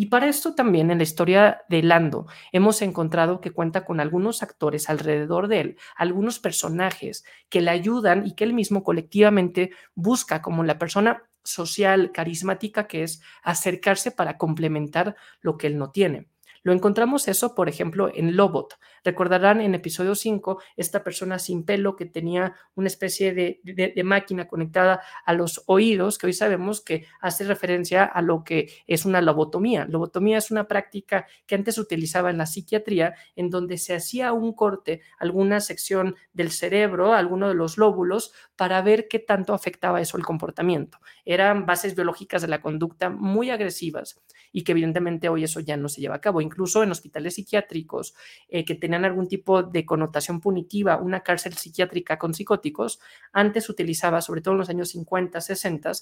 Y 0.00 0.06
para 0.06 0.28
esto 0.28 0.54
también 0.54 0.92
en 0.92 0.98
la 0.98 1.02
historia 1.02 1.62
de 1.68 1.82
Lando 1.82 2.28
hemos 2.52 2.82
encontrado 2.82 3.40
que 3.40 3.50
cuenta 3.50 3.84
con 3.84 3.98
algunos 3.98 4.44
actores 4.44 4.88
alrededor 4.88 5.48
de 5.48 5.60
él, 5.60 5.76
algunos 5.96 6.38
personajes 6.38 7.24
que 7.48 7.60
le 7.62 7.72
ayudan 7.72 8.24
y 8.24 8.36
que 8.36 8.44
él 8.44 8.52
mismo 8.52 8.84
colectivamente 8.84 9.72
busca 9.96 10.40
como 10.40 10.62
la 10.62 10.78
persona 10.78 11.24
social, 11.42 12.12
carismática 12.12 12.86
que 12.86 13.02
es, 13.02 13.22
acercarse 13.42 14.12
para 14.12 14.38
complementar 14.38 15.16
lo 15.40 15.58
que 15.58 15.66
él 15.66 15.78
no 15.78 15.90
tiene. 15.90 16.28
Lo 16.62 16.72
encontramos 16.72 17.28
eso, 17.28 17.54
por 17.54 17.68
ejemplo, 17.68 18.10
en 18.14 18.36
Lobot. 18.36 18.78
Recordarán 19.04 19.60
en 19.60 19.74
episodio 19.74 20.14
5 20.14 20.60
esta 20.76 21.02
persona 21.02 21.38
sin 21.38 21.64
pelo 21.64 21.96
que 21.96 22.06
tenía 22.06 22.54
una 22.74 22.88
especie 22.88 23.32
de, 23.32 23.60
de, 23.62 24.04
máquina 24.04 24.48
conectada 24.48 25.02
a 25.24 25.32
los 25.32 25.62
oídos, 25.66 26.18
que 26.18 26.26
hoy 26.26 26.32
sabemos 26.32 26.80
que 26.80 27.06
hace 27.20 27.44
referencia 27.44 28.04
a 28.04 28.22
lo 28.22 28.44
que 28.44 28.72
es 28.86 29.04
una 29.04 29.20
lobotomía. 29.20 29.86
Lobotomía 29.86 30.38
es 30.38 30.50
una 30.50 30.66
práctica 30.68 31.26
que 31.46 31.54
antes 31.54 31.76
se 31.76 31.80
utilizaba 31.80 32.30
en 32.30 32.38
la 32.38 32.46
psiquiatría, 32.46 33.14
en 33.36 33.50
donde 33.50 33.78
se 33.78 33.94
hacía 33.94 34.32
un 34.32 34.52
corte, 34.52 35.02
alguna 35.18 35.60
sección 35.60 36.16
del 36.32 36.50
cerebro, 36.50 37.14
alguno 37.14 37.48
de 37.48 37.54
los 37.54 37.78
lóbulos, 37.78 38.32
para 38.56 38.82
ver 38.82 39.08
qué 39.08 39.18
tanto 39.18 39.54
afectaba 39.54 40.00
eso 40.00 40.16
el 40.16 40.24
comportamiento. 40.24 40.98
Eran 41.24 41.66
bases 41.66 41.94
biológicas 41.94 42.42
de 42.42 42.48
la 42.48 42.60
conducta 42.60 43.10
muy 43.10 43.50
agresivas 43.50 44.20
y 44.52 44.64
que 44.64 44.72
evidentemente 44.72 45.28
hoy 45.28 45.44
eso 45.44 45.60
ya 45.60 45.76
no 45.76 45.88
se 45.88 46.00
lleva 46.00 46.16
a 46.16 46.20
cabo. 46.20 46.40
Incluso 46.48 46.82
en 46.82 46.90
hospitales 46.90 47.34
psiquiátricos 47.34 48.14
eh, 48.48 48.64
que 48.64 48.74
tenían 48.74 49.04
algún 49.04 49.28
tipo 49.28 49.62
de 49.62 49.84
connotación 49.84 50.40
punitiva, 50.40 50.96
una 50.96 51.20
cárcel 51.20 51.52
psiquiátrica 51.52 52.18
con 52.18 52.32
psicóticos, 52.32 53.00
antes 53.32 53.68
utilizaba, 53.68 54.22
sobre 54.22 54.40
todo 54.40 54.54
en 54.54 54.58
los 54.58 54.70
años 54.70 54.88
50, 54.88 55.40
60, 55.40 55.92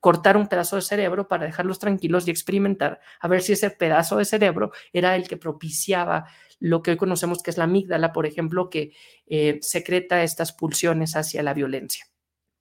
cortar 0.00 0.36
un 0.36 0.48
pedazo 0.48 0.76
de 0.76 0.82
cerebro 0.82 1.28
para 1.28 1.44
dejarlos 1.44 1.78
tranquilos 1.78 2.26
y 2.26 2.30
experimentar 2.30 3.00
a 3.20 3.28
ver 3.28 3.42
si 3.42 3.52
ese 3.52 3.70
pedazo 3.70 4.16
de 4.16 4.24
cerebro 4.24 4.72
era 4.92 5.14
el 5.16 5.28
que 5.28 5.36
propiciaba 5.36 6.26
lo 6.58 6.82
que 6.82 6.92
hoy 6.92 6.96
conocemos 6.96 7.42
que 7.42 7.50
es 7.50 7.58
la 7.58 7.64
amígdala, 7.64 8.12
por 8.12 8.26
ejemplo, 8.26 8.70
que 8.70 8.92
eh, 9.26 9.58
secreta 9.62 10.22
estas 10.22 10.52
pulsiones 10.52 11.16
hacia 11.16 11.42
la 11.42 11.54
violencia. 11.54 12.09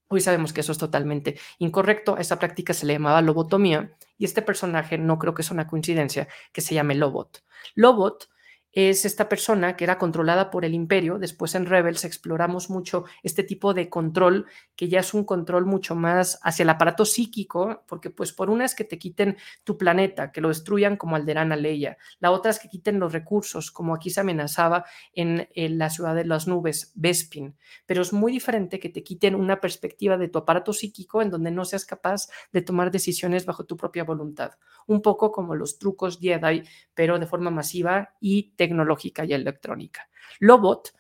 Hoy 0.10 0.22
sabemos 0.22 0.54
que 0.54 0.62
eso 0.62 0.72
es 0.72 0.78
totalmente 0.80 1.40
incorrecto. 1.60 2.16
A 2.16 2.22
esa 2.22 2.40
práctica 2.40 2.74
se 2.74 2.86
le 2.88 2.94
llamaba 2.94 3.22
lobotomía 3.22 3.96
y 4.18 4.26
este 4.26 4.42
personaje 4.42 4.98
no 4.98 5.20
creo 5.20 5.36
que 5.36 5.44
es 5.44 5.52
una 5.52 5.68
coincidencia 5.68 6.28
que 6.52 6.62
se 6.62 6.74
llame 6.74 6.96
Lobot. 6.96 7.44
Lobot 7.76 8.28
es 8.72 9.06
esta 9.06 9.28
persona 9.28 9.76
que 9.76 9.84
era 9.84 9.98
controlada 9.98 10.50
por 10.50 10.66
el 10.66 10.74
imperio. 10.74 11.18
Después 11.18 11.56
en 11.56 11.66
Rebels 11.66 12.06
exploramos 12.06 12.70
mucho 12.70 13.06
este 13.24 13.44
tipo 13.44 13.74
de 13.74 13.90
control, 13.90 14.46
que 14.76 14.88
ya 14.88 15.00
es 15.00 15.14
un 15.14 15.24
control 15.24 15.66
mucho 15.66 15.96
más 15.96 16.40
hacia 16.44 16.64
el 16.64 16.70
aparato 16.70 17.06
psíquico, 17.06 17.84
porque 17.88 18.10
pues 18.10 18.32
por 18.32 18.50
una 18.50 18.66
es 18.66 18.76
que 18.76 18.84
te 18.84 19.00
quiten 19.00 19.38
tu 19.64 19.78
planeta, 19.78 20.32
que 20.32 20.42
lo 20.42 20.50
destruyan 20.50 20.98
como 20.98 21.16
Alderaan 21.16 21.50
Leia. 21.62 21.98
La 22.20 22.32
otra 22.32 22.52
es 22.52 22.60
que 22.60 22.70
quiten 22.70 23.00
los 23.00 23.12
recursos, 23.12 23.72
como 23.72 23.96
aquí 23.96 24.10
se 24.10 24.22
amenazaba 24.22 24.86
en, 25.14 25.48
la 25.56 25.90
ciudad 25.90 26.16
de 26.16 26.26
las 26.26 26.48
nubes, 26.48 26.92
Bespin. 26.96 27.56
Pero 27.86 28.02
es 28.02 28.14
muy 28.14 28.32
diferente 28.32 28.80
que 28.80 28.90
te 28.90 29.04
quiten 29.04 29.36
una 29.36 29.60
perspectiva 29.60 30.18
de 30.18 30.28
tu 30.28 30.38
aparato 30.38 30.74
psíquico 30.74 31.22
en 31.22 31.32
donde 31.32 31.52
no 31.52 31.66
seas 31.66 31.86
capaz 31.86 32.28
de 32.52 32.62
tomar 32.62 32.92
decisiones 32.92 33.46
bajo 33.46 33.66
tu 33.66 33.78
propia 33.78 34.04
voluntad. 34.04 34.52
Un 34.88 35.02
poco 35.02 35.32
como 35.32 35.56
los 35.56 35.80
trucos 35.80 36.20
Jedi, 36.20 36.64
pero 36.94 37.20
de 37.20 37.26
forma 37.26 37.50
masiva 37.50 38.16
y 38.20 38.54
tecnológica 38.60 39.24
y 39.24 39.32
electrónica. 39.32 40.10
Lobot 40.42 40.92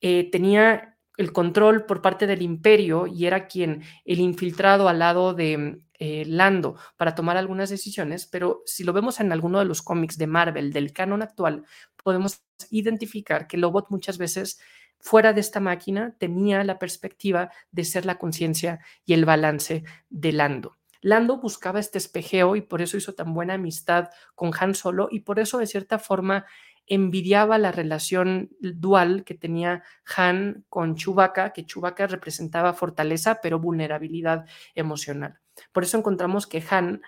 eh, 0.00 0.30
tenía 0.32 0.96
el 1.18 1.30
control 1.30 1.84
por 1.84 2.00
parte 2.00 2.26
del 2.26 2.40
imperio 2.40 3.06
y 3.06 3.26
era 3.26 3.46
quien 3.46 3.82
el 4.06 4.18
infiltrado 4.18 4.88
al 4.88 4.98
lado 4.98 5.34
de 5.34 5.82
eh, 5.98 6.24
Lando 6.26 6.76
para 6.96 7.14
tomar 7.14 7.36
algunas 7.36 7.68
decisiones, 7.68 8.26
pero 8.26 8.62
si 8.64 8.82
lo 8.82 8.94
vemos 8.94 9.20
en 9.20 9.30
alguno 9.30 9.58
de 9.58 9.66
los 9.66 9.82
cómics 9.82 10.16
de 10.16 10.26
Marvel 10.26 10.72
del 10.72 10.94
canon 10.94 11.20
actual, 11.20 11.66
podemos 12.02 12.42
identificar 12.70 13.46
que 13.46 13.58
Lobot 13.58 13.90
muchas 13.90 14.16
veces 14.16 14.58
fuera 14.98 15.34
de 15.34 15.42
esta 15.42 15.60
máquina 15.60 16.16
tenía 16.18 16.64
la 16.64 16.78
perspectiva 16.78 17.50
de 17.70 17.84
ser 17.84 18.06
la 18.06 18.16
conciencia 18.16 18.80
y 19.04 19.12
el 19.12 19.26
balance 19.26 19.84
de 20.08 20.32
Lando. 20.32 20.78
Lando 21.02 21.40
buscaba 21.40 21.80
este 21.80 21.98
espejeo 21.98 22.54
y 22.54 22.62
por 22.62 22.80
eso 22.80 22.96
hizo 22.96 23.12
tan 23.12 23.34
buena 23.34 23.54
amistad 23.54 24.10
con 24.36 24.52
Han 24.58 24.76
Solo 24.76 25.08
y 25.10 25.20
por 25.20 25.40
eso 25.40 25.58
de 25.58 25.66
cierta 25.66 25.98
forma 25.98 26.46
envidiaba 26.86 27.58
la 27.58 27.72
relación 27.72 28.50
dual 28.60 29.24
que 29.24 29.34
tenía 29.34 29.82
Han 30.16 30.64
con 30.68 30.96
Chewbacca, 30.96 31.52
que 31.52 31.64
Chewbacca 31.64 32.06
representaba 32.06 32.72
fortaleza 32.72 33.40
pero 33.42 33.58
vulnerabilidad 33.58 34.46
emocional. 34.74 35.38
Por 35.72 35.84
eso 35.84 35.98
encontramos 35.98 36.46
que 36.46 36.62
Han 36.70 37.02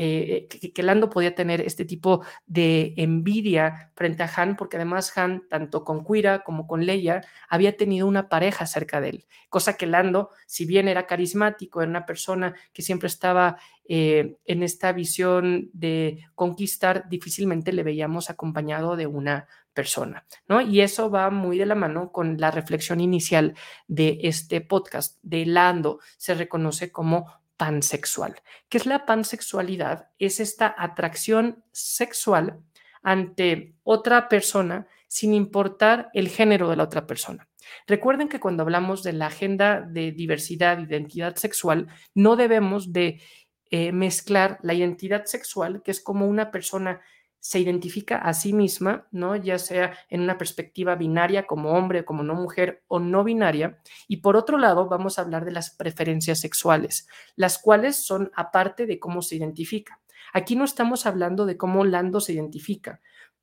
eh, 0.00 0.46
que, 0.48 0.82
Lando 0.84 1.10
podía 1.10 1.34
tener 1.34 1.60
este 1.60 1.84
tipo 1.84 2.24
de 2.46 2.94
envidia 2.96 3.90
frente 3.96 4.22
a 4.22 4.30
Han, 4.36 4.54
porque 4.54 4.76
además 4.76 5.18
Han, 5.18 5.48
tanto 5.48 5.82
con 5.82 6.04
Quira 6.04 6.44
como 6.44 6.68
con 6.68 6.86
Leia, 6.86 7.20
había 7.48 7.76
tenido 7.76 8.06
una 8.06 8.28
pareja 8.28 8.64
cerca 8.66 9.00
de 9.00 9.08
él, 9.08 9.26
cosa 9.48 9.76
que 9.76 9.88
Lando, 9.88 10.30
si 10.46 10.66
bien 10.66 10.86
era 10.86 11.06
carismático, 11.06 11.82
era 11.82 11.90
una 11.90 12.06
persona 12.06 12.54
que 12.72 12.82
siempre 12.82 13.08
estaba 13.08 13.58
eh, 13.88 14.36
en 14.44 14.62
esta 14.62 14.92
visión 14.92 15.68
de 15.72 16.24
conquistar, 16.36 17.08
difícilmente 17.08 17.72
le 17.72 17.82
veíamos 17.82 18.30
acompañado 18.30 18.94
de 18.94 19.08
una 19.08 19.48
persona, 19.72 20.26
¿no? 20.48 20.60
Y 20.60 20.80
eso 20.80 21.08
va 21.08 21.30
muy 21.30 21.56
de 21.56 21.64
la 21.64 21.76
mano 21.76 22.10
con 22.12 22.36
la 22.38 22.50
reflexión 22.50 23.00
inicial 23.00 23.54
de 23.86 24.18
este 24.22 24.60
podcast. 24.60 25.18
De 25.22 25.46
Lando 25.46 26.00
se 26.16 26.34
reconoce 26.34 26.90
como 26.90 27.37
pansexual. 27.58 28.40
¿Qué 28.70 28.78
es 28.78 28.86
la 28.86 29.04
pansexualidad? 29.04 30.08
Es 30.18 30.40
esta 30.40 30.74
atracción 30.78 31.62
sexual 31.72 32.60
ante 33.02 33.74
otra 33.82 34.28
persona 34.30 34.86
sin 35.08 35.34
importar 35.34 36.08
el 36.14 36.28
género 36.28 36.70
de 36.70 36.76
la 36.76 36.84
otra 36.84 37.06
persona. 37.06 37.48
Recuerden 37.86 38.28
que 38.28 38.40
cuando 38.40 38.62
hablamos 38.62 39.02
de 39.02 39.12
la 39.12 39.26
agenda 39.26 39.82
de 39.82 40.12
diversidad, 40.12 40.78
identidad 40.78 41.36
sexual, 41.36 41.88
no 42.14 42.36
debemos 42.36 42.92
de 42.92 43.20
eh, 43.70 43.92
mezclar 43.92 44.58
la 44.62 44.72
identidad 44.72 45.26
sexual, 45.26 45.82
que 45.82 45.90
es 45.90 46.00
como 46.00 46.26
una 46.26 46.50
persona 46.50 47.02
se 47.40 47.60
identifica 47.60 48.18
a 48.18 48.34
sí 48.34 48.52
misma, 48.52 49.06
¿no? 49.10 49.36
Ya 49.36 49.58
sea 49.58 49.96
en 50.10 50.22
una 50.22 50.38
perspectiva 50.38 50.96
binaria 50.96 51.46
como 51.46 51.72
hombre, 51.72 52.04
como 52.04 52.22
no 52.22 52.34
mujer 52.34 52.82
o 52.88 52.98
no 52.98 53.24
binaria. 53.24 53.78
Y 54.06 54.18
por 54.18 54.36
otro 54.36 54.58
lado, 54.58 54.88
vamos 54.88 55.18
a 55.18 55.22
hablar 55.22 55.44
de 55.44 55.52
las 55.52 55.70
preferencias 55.70 56.40
sexuales, 56.40 57.08
las 57.36 57.58
cuales 57.58 57.96
son 57.96 58.30
aparte 58.34 58.86
de 58.86 58.98
cómo 58.98 59.22
se 59.22 59.36
identifica. 59.36 60.00
Aquí 60.32 60.56
no 60.56 60.64
estamos 60.64 61.06
hablando 61.06 61.46
de 61.46 61.56
cómo 61.56 61.84
Lando 61.84 62.20
se 62.20 62.32
identifica, 62.32 63.00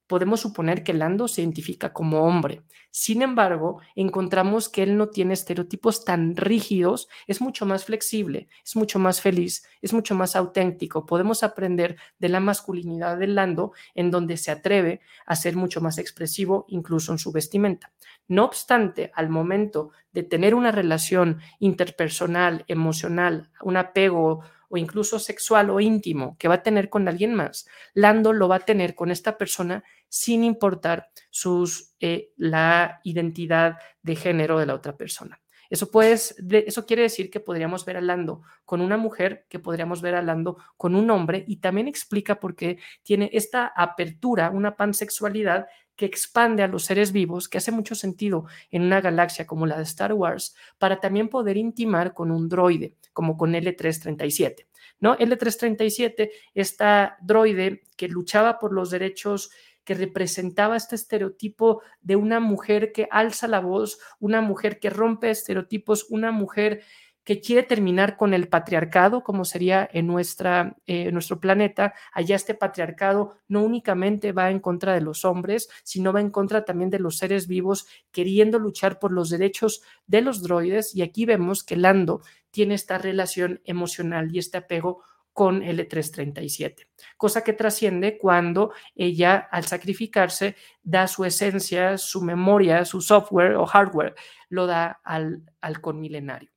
podemos 0.08 0.42
suponer 0.42 0.84
que 0.84 0.94
Lando 0.94 1.28
se 1.28 1.42
identifica 1.42 1.94
como 1.94 2.24
hombre. 2.24 2.62
Sin 2.92 3.22
embargo, 3.22 3.82
encontramos 3.96 4.70
que 4.70 4.84
él 4.84 4.98
no 4.98 5.10
tiene 5.10 5.34
estereotipos 5.34 6.06
tan 6.06 6.36
rígidos, 6.36 7.10
es 7.28 7.42
mucho 7.42 7.66
más 7.66 7.86
flexible, 7.86 8.48
es 8.64 8.76
mucho 8.76 9.00
más 9.00 9.20
feliz, 9.20 9.68
es 9.82 9.94
mucho 9.94 10.16
más 10.16 10.36
auténtico. 10.36 11.06
Podemos 11.06 11.44
aprender 11.44 11.98
de 12.20 12.30
la 12.30 12.40
masculinidad 12.40 13.18
de 13.18 13.28
Lando 13.28 13.74
en 13.96 14.12
donde 14.12 14.38
se 14.38 14.52
atreve 14.52 15.02
a 15.26 15.36
ser 15.36 15.56
mucho 15.56 15.82
más 15.82 15.98
expresivo 15.98 16.66
incluso 16.70 17.12
en 17.12 17.18
su 17.18 17.32
vestimenta. 17.32 17.92
No 18.28 18.46
obstante, 18.46 19.12
al 19.14 19.30
momento 19.30 19.92
de 20.12 20.24
tener 20.24 20.56
una 20.56 20.72
relación 20.72 21.40
interpersonal, 21.60 22.64
emocional, 22.68 23.52
un 23.62 23.78
apego 23.78 24.42
o 24.75 24.77
incluso 24.77 25.20
sexual 25.20 25.70
o 25.70 25.79
íntimo 25.79 26.36
que 26.38 26.50
va 26.50 26.55
a 26.55 26.63
tener 26.63 26.89
con 26.89 27.08
alguien 27.08 27.34
más, 27.34 27.65
Lando 27.94 28.34
lo 28.34 28.50
va 28.50 28.58
a 28.58 28.60
tener 28.60 28.94
con 28.94 29.10
esta 29.10 29.38
persona 29.38 29.84
sin 30.10 30.44
importar 30.44 31.10
sus, 31.29 31.96
eh, 32.01 32.34
la 32.36 33.00
identidad 33.05 33.77
de 34.01 34.15
género 34.17 34.60
de 34.60 34.65
la 34.65 34.75
otra 34.75 34.98
persona. 34.98 35.41
Eso, 35.70 35.89
eso 36.01 36.86
quiere 36.86 37.03
decir 37.03 37.29
que 37.32 37.39
podríamos 37.39 37.86
ver 37.86 37.98
a 37.98 38.01
Lando 38.01 38.41
con 38.65 38.82
una 38.82 38.98
mujer, 38.98 39.46
que 39.50 39.60
podríamos 39.60 40.01
ver 40.01 40.15
a 40.15 40.22
Lando 40.22 40.58
con 40.75 40.94
un 40.94 41.10
hombre, 41.10 41.46
y 41.48 41.58
también 41.58 41.88
explica 41.88 42.39
por 42.39 42.55
qué 42.55 42.77
tiene 43.01 43.29
esta 43.34 43.67
apertura, 43.75 44.50
una 44.51 44.75
pansexualidad 44.75 45.67
que 45.96 46.06
expande 46.06 46.64
a 46.64 46.68
los 46.68 46.86
seres 46.86 47.12
vivos, 47.12 47.48
que 47.48 47.58
hace 47.58 47.72
mucho 47.72 47.96
sentido 47.96 48.46
en 48.72 48.84
una 48.84 49.02
galaxia 49.02 49.48
como 49.48 49.66
la 49.66 49.78
de 49.78 49.84
Star 49.84 50.14
Wars, 50.14 50.56
para 50.78 51.00
también 51.00 51.30
poder 51.30 51.58
intimar 51.58 52.14
con 52.14 52.32
un 52.32 52.50
droide, 52.50 52.96
como 53.14 53.38
con 53.38 53.54
L337. 53.54 54.68
¿no? 55.00 55.18
L337, 55.18 56.30
esta 56.54 57.18
droide 57.22 57.84
que 57.98 58.08
luchaba 58.08 58.60
por 58.60 58.74
los 58.74 58.90
derechos 58.90 59.52
que 59.84 59.94
representaba 59.94 60.75
este 60.75 60.96
estereotipo 60.96 61.82
de 62.02 62.16
una 62.16 62.40
mujer 62.40 62.92
que 62.92 63.08
alza 63.12 63.48
la 63.48 63.60
voz, 63.60 64.00
una 64.20 64.42
mujer 64.42 64.80
que 64.80 64.90
rompe 64.90 65.30
estereotipos, 65.30 66.08
una 66.10 66.32
mujer 66.32 66.82
que 67.25 67.41
quiere 67.41 67.63
terminar 67.63 68.17
con 68.17 68.34
el 68.34 68.48
patriarcado, 68.48 69.24
como 69.24 69.46
sería 69.46 69.89
en 69.91 70.05
nuestra, 70.08 70.77
eh, 70.86 71.12
nuestro 71.12 71.39
planeta. 71.39 71.96
Allá 72.13 72.36
este 72.36 72.53
patriarcado 72.53 73.38
no 73.48 73.63
únicamente 73.63 74.32
va 74.32 74.51
en 74.51 74.60
contra 74.60 74.94
de 74.94 75.01
los 75.01 75.25
hombres, 75.25 75.67
sino 75.84 76.13
va 76.13 76.22
en 76.22 76.29
contra 76.29 76.63
también 76.65 76.91
de 76.91 77.00
los 77.00 77.17
seres 77.17 77.48
vivos, 77.48 77.88
queriendo 78.12 78.60
luchar 78.60 79.00
por 79.00 79.12
los 79.12 79.32
derechos 79.32 79.82
de 80.05 80.22
los 80.22 80.44
droides. 80.44 80.96
Y 80.96 81.01
aquí 81.01 81.25
vemos 81.25 81.63
que 81.63 81.75
Lando 81.75 82.22
tiene 82.51 82.75
esta 82.75 83.00
relación 83.00 83.60
emocional 83.65 84.34
y 84.34 84.38
este 84.38 84.60
apego 84.60 85.01
con 85.34 85.63
L337, 85.63 86.88
cosa 87.17 87.44
que 87.44 87.51
trasciende 87.51 88.17
cuando 88.17 88.72
ella 88.96 89.36
al 89.51 89.65
sacrificarse 89.65 90.55
da 90.82 91.10
su 91.10 91.25
esencia, 91.25 91.98
su 91.98 92.22
memoria, 92.22 92.86
su 92.86 93.01
software 93.01 93.55
o 93.55 93.65
hardware, 93.65 94.15
lo 94.48 94.65
da 94.65 95.01
al, 95.03 95.44
al 95.60 95.82
conmilenario 95.82 96.55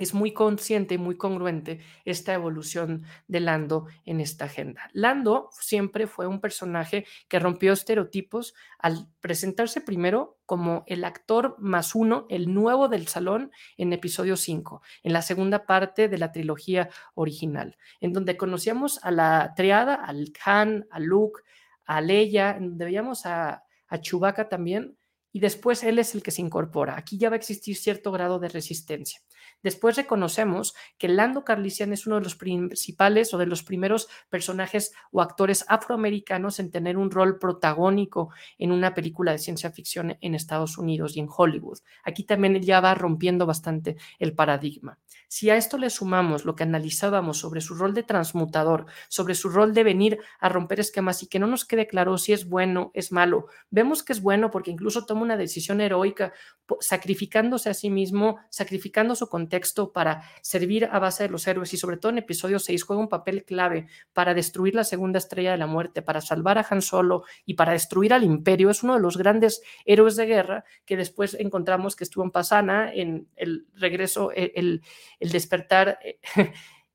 es 0.00 0.14
muy 0.14 0.32
consciente 0.32 0.94
y 0.94 0.98
muy 0.98 1.16
congruente 1.16 1.80
esta 2.04 2.32
evolución 2.32 3.04
de 3.28 3.40
Lando 3.40 3.86
en 4.06 4.20
esta 4.20 4.46
agenda. 4.46 4.88
Lando 4.92 5.50
siempre 5.52 6.06
fue 6.06 6.26
un 6.26 6.40
personaje 6.40 7.06
que 7.28 7.38
rompió 7.38 7.74
estereotipos 7.74 8.54
al 8.78 9.08
presentarse 9.20 9.82
primero 9.82 10.38
como 10.46 10.84
el 10.86 11.04
actor 11.04 11.54
más 11.58 11.94
uno, 11.94 12.26
el 12.30 12.52
nuevo 12.52 12.88
del 12.88 13.08
salón 13.08 13.52
en 13.76 13.92
episodio 13.92 14.36
5, 14.36 14.82
en 15.02 15.12
la 15.12 15.22
segunda 15.22 15.66
parte 15.66 16.08
de 16.08 16.18
la 16.18 16.32
trilogía 16.32 16.88
original, 17.14 17.76
en 18.00 18.14
donde 18.14 18.38
conocíamos 18.38 19.04
a 19.04 19.10
la 19.10 19.52
triada, 19.54 19.94
al 19.94 20.32
Khan, 20.32 20.86
a 20.90 20.98
Luke, 20.98 21.42
a 21.84 22.00
Leia, 22.00 22.56
en 22.56 22.70
donde 22.70 22.86
veíamos 22.86 23.26
a, 23.26 23.64
a 23.86 24.00
Chewbacca 24.00 24.48
también, 24.48 24.96
y 25.32 25.40
después 25.40 25.84
él 25.84 25.98
es 25.98 26.14
el 26.14 26.22
que 26.22 26.30
se 26.30 26.42
incorpora. 26.42 26.96
Aquí 26.96 27.18
ya 27.18 27.28
va 27.28 27.36
a 27.36 27.38
existir 27.38 27.76
cierto 27.76 28.10
grado 28.10 28.38
de 28.38 28.48
resistencia. 28.48 29.20
Después 29.62 29.96
reconocemos 29.96 30.74
que 30.98 31.08
Lando 31.08 31.44
Carlisian 31.44 31.92
es 31.92 32.06
uno 32.06 32.16
de 32.16 32.22
los 32.22 32.36
principales 32.36 33.34
o 33.34 33.38
de 33.38 33.46
los 33.46 33.62
primeros 33.62 34.08
personajes 34.28 34.92
o 35.12 35.20
actores 35.20 35.64
afroamericanos 35.68 36.58
en 36.60 36.70
tener 36.70 36.96
un 36.96 37.10
rol 37.10 37.38
protagónico 37.38 38.30
en 38.58 38.72
una 38.72 38.94
película 38.94 39.32
de 39.32 39.38
ciencia 39.38 39.70
ficción 39.70 40.16
en 40.20 40.34
Estados 40.34 40.78
Unidos 40.78 41.16
y 41.16 41.20
en 41.20 41.28
Hollywood. 41.34 41.78
Aquí 42.04 42.24
también 42.24 42.60
ya 42.62 42.80
va 42.80 42.94
rompiendo 42.94 43.46
bastante 43.46 43.96
el 44.18 44.34
paradigma. 44.34 44.98
Si 45.28 45.50
a 45.50 45.56
esto 45.56 45.78
le 45.78 45.90
sumamos 45.90 46.44
lo 46.44 46.56
que 46.56 46.64
analizábamos 46.64 47.38
sobre 47.38 47.60
su 47.60 47.74
rol 47.74 47.94
de 47.94 48.02
transmutador, 48.02 48.86
sobre 49.08 49.34
su 49.34 49.48
rol 49.48 49.74
de 49.74 49.84
venir 49.84 50.18
a 50.40 50.48
romper 50.48 50.80
esquemas 50.80 51.22
y 51.22 51.28
que 51.28 51.38
no 51.38 51.46
nos 51.46 51.64
quede 51.64 51.86
claro 51.86 52.18
si 52.18 52.32
es 52.32 52.48
bueno, 52.48 52.90
es 52.94 53.12
malo, 53.12 53.46
vemos 53.70 54.02
que 54.02 54.12
es 54.12 54.22
bueno 54.22 54.50
porque 54.50 54.70
incluso 54.70 55.06
toma 55.06 55.22
una 55.22 55.36
decisión 55.36 55.80
heroica 55.80 56.32
sacrificándose 56.80 57.70
a 57.70 57.74
sí 57.74 57.90
mismo, 57.90 58.38
sacrificando 58.48 59.14
su 59.14 59.28
contexto 59.28 59.49
para 59.92 60.22
servir 60.42 60.88
a 60.90 60.98
base 60.98 61.24
de 61.24 61.28
los 61.28 61.46
héroes 61.46 61.72
y 61.74 61.76
sobre 61.76 61.96
todo 61.96 62.10
en 62.10 62.18
episodio 62.18 62.58
6 62.58 62.82
juega 62.84 63.02
un 63.02 63.08
papel 63.08 63.44
clave 63.44 63.86
para 64.12 64.34
destruir 64.34 64.74
la 64.74 64.84
segunda 64.84 65.18
estrella 65.18 65.52
de 65.52 65.58
la 65.58 65.66
muerte, 65.66 66.02
para 66.02 66.20
salvar 66.20 66.58
a 66.58 66.66
Han 66.68 66.82
Solo 66.82 67.24
y 67.44 67.54
para 67.54 67.72
destruir 67.72 68.12
al 68.12 68.24
imperio. 68.24 68.70
Es 68.70 68.82
uno 68.82 68.94
de 68.94 69.00
los 69.00 69.16
grandes 69.16 69.62
héroes 69.84 70.16
de 70.16 70.26
guerra 70.26 70.64
que 70.84 70.96
después 70.96 71.34
encontramos 71.34 71.96
que 71.96 72.04
estuvo 72.04 72.24
en 72.24 72.30
Pasana 72.30 72.92
en 72.92 73.28
el 73.36 73.66
regreso, 73.74 74.32
e, 74.32 74.52
el, 74.54 74.82
el 75.18 75.30
despertar 75.30 75.98
eh, 76.04 76.18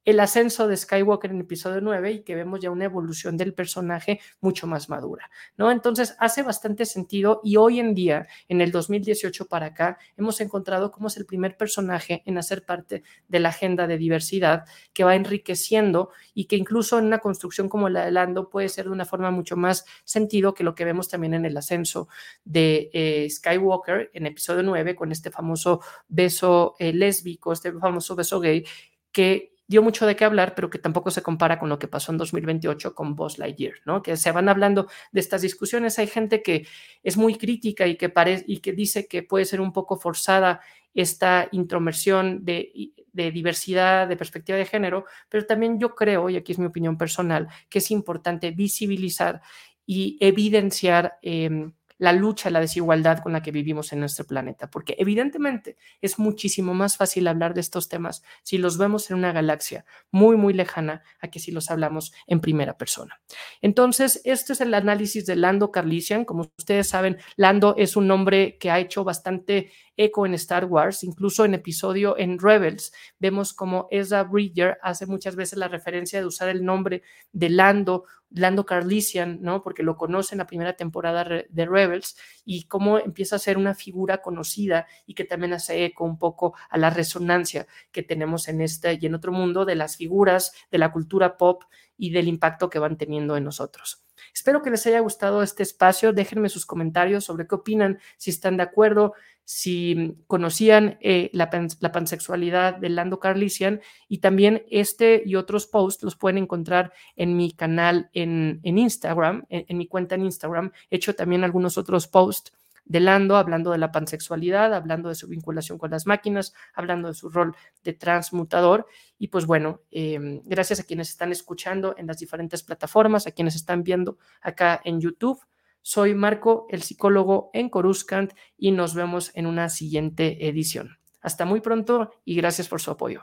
el 0.06 0.20
ascenso 0.20 0.68
de 0.68 0.78
Skywalker 0.78 1.32
en 1.32 1.42
episodio 1.42 1.82
9 1.82 2.12
y 2.12 2.20
que 2.24 2.36
vemos 2.36 2.60
ya 2.62 2.70
una 2.70 2.86
evolución 2.86 3.36
del 3.38 3.54
personaje 3.54 4.22
mucho 4.40 4.68
más 4.68 4.88
madura, 4.88 5.30
¿no? 5.58 5.72
Entonces 5.72 6.16
hace 6.20 6.44
bastante 6.44 6.86
sentido 6.86 7.42
y 7.44 7.58
hoy 7.58 7.80
en 7.80 7.96
día, 7.96 8.28
en 8.48 8.62
el 8.62 8.72
2018 8.72 9.48
para 9.48 9.68
acá, 9.68 9.98
hemos 10.16 10.40
encontrado 10.42 10.92
cómo 10.92 11.08
es 11.08 11.18
el 11.18 11.26
primer 11.26 11.58
personaje 11.58 12.22
en 12.26 12.38
hacer 12.38 12.66
parte 12.66 13.04
de 13.28 13.40
la 13.40 13.50
agenda 13.50 13.88
de 13.88 13.98
diversidad 13.98 14.66
que 14.94 15.04
va 15.04 15.16
enriqueciendo 15.16 16.12
y 16.34 16.46
que 16.46 16.56
incluso 16.56 17.00
en 17.00 17.06
una 17.06 17.20
construcción 17.20 17.68
como 17.68 17.90
la 17.90 18.06
de 18.06 18.12
Lando 18.12 18.50
puede 18.50 18.70
ser 18.70 18.86
de 18.86 18.92
una 18.92 19.06
forma 19.06 19.32
mucho 19.32 19.58
más 19.58 19.86
sentido 20.04 20.54
que 20.54 20.64
lo 20.64 20.76
que 20.76 20.86
vemos 20.86 21.10
también 21.10 21.34
en 21.34 21.46
el 21.46 21.58
ascenso 21.58 22.08
de 22.44 22.92
eh, 22.94 23.28
Skywalker 23.30 24.12
en 24.14 24.28
episodio 24.28 24.62
9 24.62 24.96
con 24.96 25.12
este 25.12 25.32
famoso 25.32 25.82
beso 26.08 26.76
eh, 26.78 26.94
lésbico, 26.94 27.54
este 27.54 27.74
famoso 27.74 28.16
beso 28.16 28.40
gay 28.40 28.66
que 29.12 29.55
dio 29.68 29.82
mucho 29.82 30.06
de 30.06 30.16
qué 30.16 30.26
hablar, 30.26 30.54
pero 30.56 30.70
que 30.70 30.80
tampoco 30.80 31.12
se 31.12 31.22
compara 31.22 31.58
con 31.60 31.70
lo 31.70 31.80
que 31.80 31.88
pasó 31.88 32.12
en 32.12 32.18
2028 32.18 32.94
con 32.94 33.16
Buzz 33.16 33.38
Lightyear, 33.38 33.76
¿no? 33.86 34.02
Que 34.02 34.18
se 34.18 34.32
van 34.32 34.50
hablando 34.50 34.88
de 35.12 35.20
estas 35.20 35.42
discusiones. 35.42 35.98
Hay 36.00 36.08
gente 36.08 36.42
que 36.44 36.68
es 37.04 37.18
muy 37.18 37.36
crítica 37.36 37.88
y 37.88 37.96
que, 37.96 38.14
y 38.48 38.60
que 38.60 38.74
dice 38.74 39.08
que 39.08 39.24
puede 39.24 39.46
ser 39.46 39.62
un 39.62 39.74
poco 39.74 39.98
forzada 39.98 40.62
esta 40.94 41.50
intromersión 41.52 42.46
de, 42.46 42.72
diversidad, 43.14 44.08
de 44.08 44.16
perspectiva 44.16 44.58
de 44.58 44.66
género, 44.66 45.06
pero 45.30 45.46
también 45.46 45.78
yo 45.80 45.94
creo, 45.94 46.30
y 46.30 46.38
aquí 46.38 46.54
es 46.54 46.60
mi 46.60 46.66
opinión 46.66 46.98
personal, 46.98 47.48
que 47.70 47.80
es 47.80 47.92
importante 47.92 48.52
visibilizar 48.52 49.42
y 49.86 50.18
evidenciar 50.22 51.18
eh, 51.22 51.70
la 51.98 52.12
lucha, 52.12 52.50
la 52.50 52.60
desigualdad 52.60 53.20
con 53.20 53.34
la 53.34 53.42
que 53.42 53.52
vivimos 53.52 53.94
en 53.94 54.00
nuestro 54.00 54.26
planeta, 54.26 54.70
porque 54.70 54.96
evidentemente 54.98 55.78
es 56.02 56.20
muchísimo 56.20 56.74
más 56.74 56.98
fácil 56.98 57.28
hablar 57.28 57.54
de 57.54 57.62
estos 57.62 57.90
temas 57.90 58.24
si 58.44 58.58
los 58.58 58.78
vemos 58.78 59.10
en 59.10 59.18
una 59.18 59.32
galaxia 59.32 59.86
muy, 60.12 60.36
muy 60.36 60.54
lejana 60.54 61.04
a 61.20 61.30
que 61.30 61.40
si 61.40 61.52
los 61.52 61.72
hablamos 61.72 62.14
en 62.28 62.42
primera 62.42 62.78
persona. 62.78 63.22
Entonces, 63.62 64.22
este 64.26 64.54
es 64.54 64.62
el 64.62 64.74
análisis 64.74 65.26
de 65.26 65.36
Lando 65.36 65.72
Carlisian. 65.72 66.26
Como 66.26 66.52
ustedes 66.58 66.88
saben, 66.88 67.18
Lando 67.36 67.76
es 67.78 67.96
un 67.96 68.08
nombre 68.08 68.58
que 68.58 68.72
ha 68.72 68.80
hecho 68.80 69.04
bastante 69.04 69.72
eco 69.98 70.26
en 70.26 70.34
Star 70.34 70.66
Wars, 70.66 71.04
incluso 71.04 71.46
en 71.46 71.54
episodio 71.54 72.18
en 72.18 72.40
Rebels, 72.40 72.92
vemos 73.20 73.54
como 73.54 73.88
Ezra 73.92 74.24
Bridger 74.24 74.78
hace 74.82 75.06
muchas 75.06 75.36
veces 75.36 75.58
la 75.58 75.68
referencia 75.68 76.20
de 76.20 76.26
usar 76.26 76.50
el 76.50 76.64
nombre 76.64 77.04
de 77.32 77.50
Lando, 77.50 78.06
Lando 78.30 78.66
Carlisian, 78.66 79.40
¿no? 79.42 79.62
Porque 79.62 79.84
lo 79.84 79.96
conoce 79.96 80.36
en 80.36 80.40
la 80.40 80.48
primera 80.48 80.76
temporada 80.76 81.24
de 81.48 81.66
Rebels 81.66 82.18
y 82.44 82.66
cómo 82.68 83.00
empieza 83.00 83.38
a 83.38 83.40
ser 83.40 83.58
una 83.58 83.76
figura 83.76 84.22
conocida 84.22 84.88
y 85.06 85.14
que 85.14 85.24
también 85.24 85.54
hace 85.54 85.86
eco 85.86 86.04
un 86.04 86.18
poco 86.18 86.56
a 86.70 86.78
la 86.78 86.90
resonancia 86.90 87.68
que 87.92 88.04
tenemos 88.04 88.48
en 88.48 88.62
este 88.62 88.98
y 89.00 89.06
en 89.06 89.16
otro 89.16 89.32
mundo 89.32 89.66
de 89.66 89.76
las 89.76 89.98
figuras 89.98 90.54
de 90.72 90.78
la 90.78 90.92
cultura 90.92 91.38
pop 91.38 91.64
y 91.98 92.12
del 92.12 92.28
impacto 92.28 92.70
que 92.70 92.80
van 92.80 92.98
teniendo 92.98 93.38
en 93.38 93.46
nosotros. 93.46 94.06
Espero 94.34 94.62
que 94.62 94.70
les 94.70 94.86
haya 94.88 95.00
gustado 95.00 95.44
este 95.44 95.64
espacio. 95.64 96.14
Déjenme 96.14 96.50
sus 96.50 96.66
comentarios 96.66 97.26
sobre 97.26 97.48
qué 97.48 97.56
opinan, 97.56 98.00
si 98.18 98.32
están 98.32 98.58
de 98.58 98.64
acuerdo, 98.64 99.14
si 99.46 100.18
conocían 100.26 100.98
eh, 101.02 101.30
la, 101.32 101.50
pansexualidad 101.50 102.78
de 102.78 102.90
Lando 102.90 103.20
Carlisian 103.20 103.80
y 104.08 104.18
también 104.18 104.64
este 104.72 105.22
y 105.24 105.36
otros 105.36 105.68
posts 105.68 106.04
los 106.04 106.16
pueden 106.16 106.40
encontrar 106.40 106.92
en 107.16 107.38
mi 107.38 107.52
canal 107.54 108.10
en, 108.14 108.60
Instagram, 108.64 109.46
en, 109.50 109.78
mi 109.78 109.88
cuenta 109.88 110.16
en 110.16 110.24
Instagram. 110.26 110.72
He 110.90 110.96
hecho 110.98 111.16
también 111.16 111.44
algunos 111.44 111.78
otros 111.78 112.08
posts 112.08 112.52
de 112.86 113.00
Lando, 113.00 113.36
hablando 113.36 113.72
de 113.72 113.78
la 113.78 113.92
pansexualidad, 113.92 114.74
hablando 114.74 115.10
de 115.10 115.16
su 115.16 115.28
vinculación 115.28 115.78
con 115.78 115.92
las 115.92 116.08
máquinas, 116.08 116.54
hablando 116.74 117.08
de 117.08 117.14
su 117.14 117.30
rol 117.30 117.56
de 117.84 117.94
transmutador. 117.94 118.88
Y 119.18 119.28
pues 119.28 119.46
bueno, 119.46 119.82
em, 119.92 120.42
gracias 120.46 120.80
a 120.80 120.84
quienes 120.84 121.10
están 121.10 121.32
escuchando 121.32 121.96
en 121.98 122.08
las 122.08 122.18
diferentes 122.18 122.64
plataformas, 122.64 123.28
a 123.28 123.32
quienes 123.32 123.56
están 123.56 123.84
viendo 123.84 124.18
acá 124.42 124.82
en 124.84 125.02
YouTube. 125.02 125.40
Soy 125.88 126.16
Marco, 126.16 126.66
el 126.70 126.82
psicólogo 126.82 127.52
en 127.54 127.70
Coruscant 127.70 128.34
y 128.58 128.72
nos 128.72 128.96
vemos 128.96 129.30
en 129.36 129.46
una 129.46 129.70
siguiente 129.70 130.48
edición. 130.48 130.98
Hasta 131.22 131.46
muy 131.46 131.62
pronto 131.62 132.10
y 132.26 132.36
gracias 132.36 132.68
por 132.68 132.82
su 132.82 132.90
apoyo. 132.90 133.22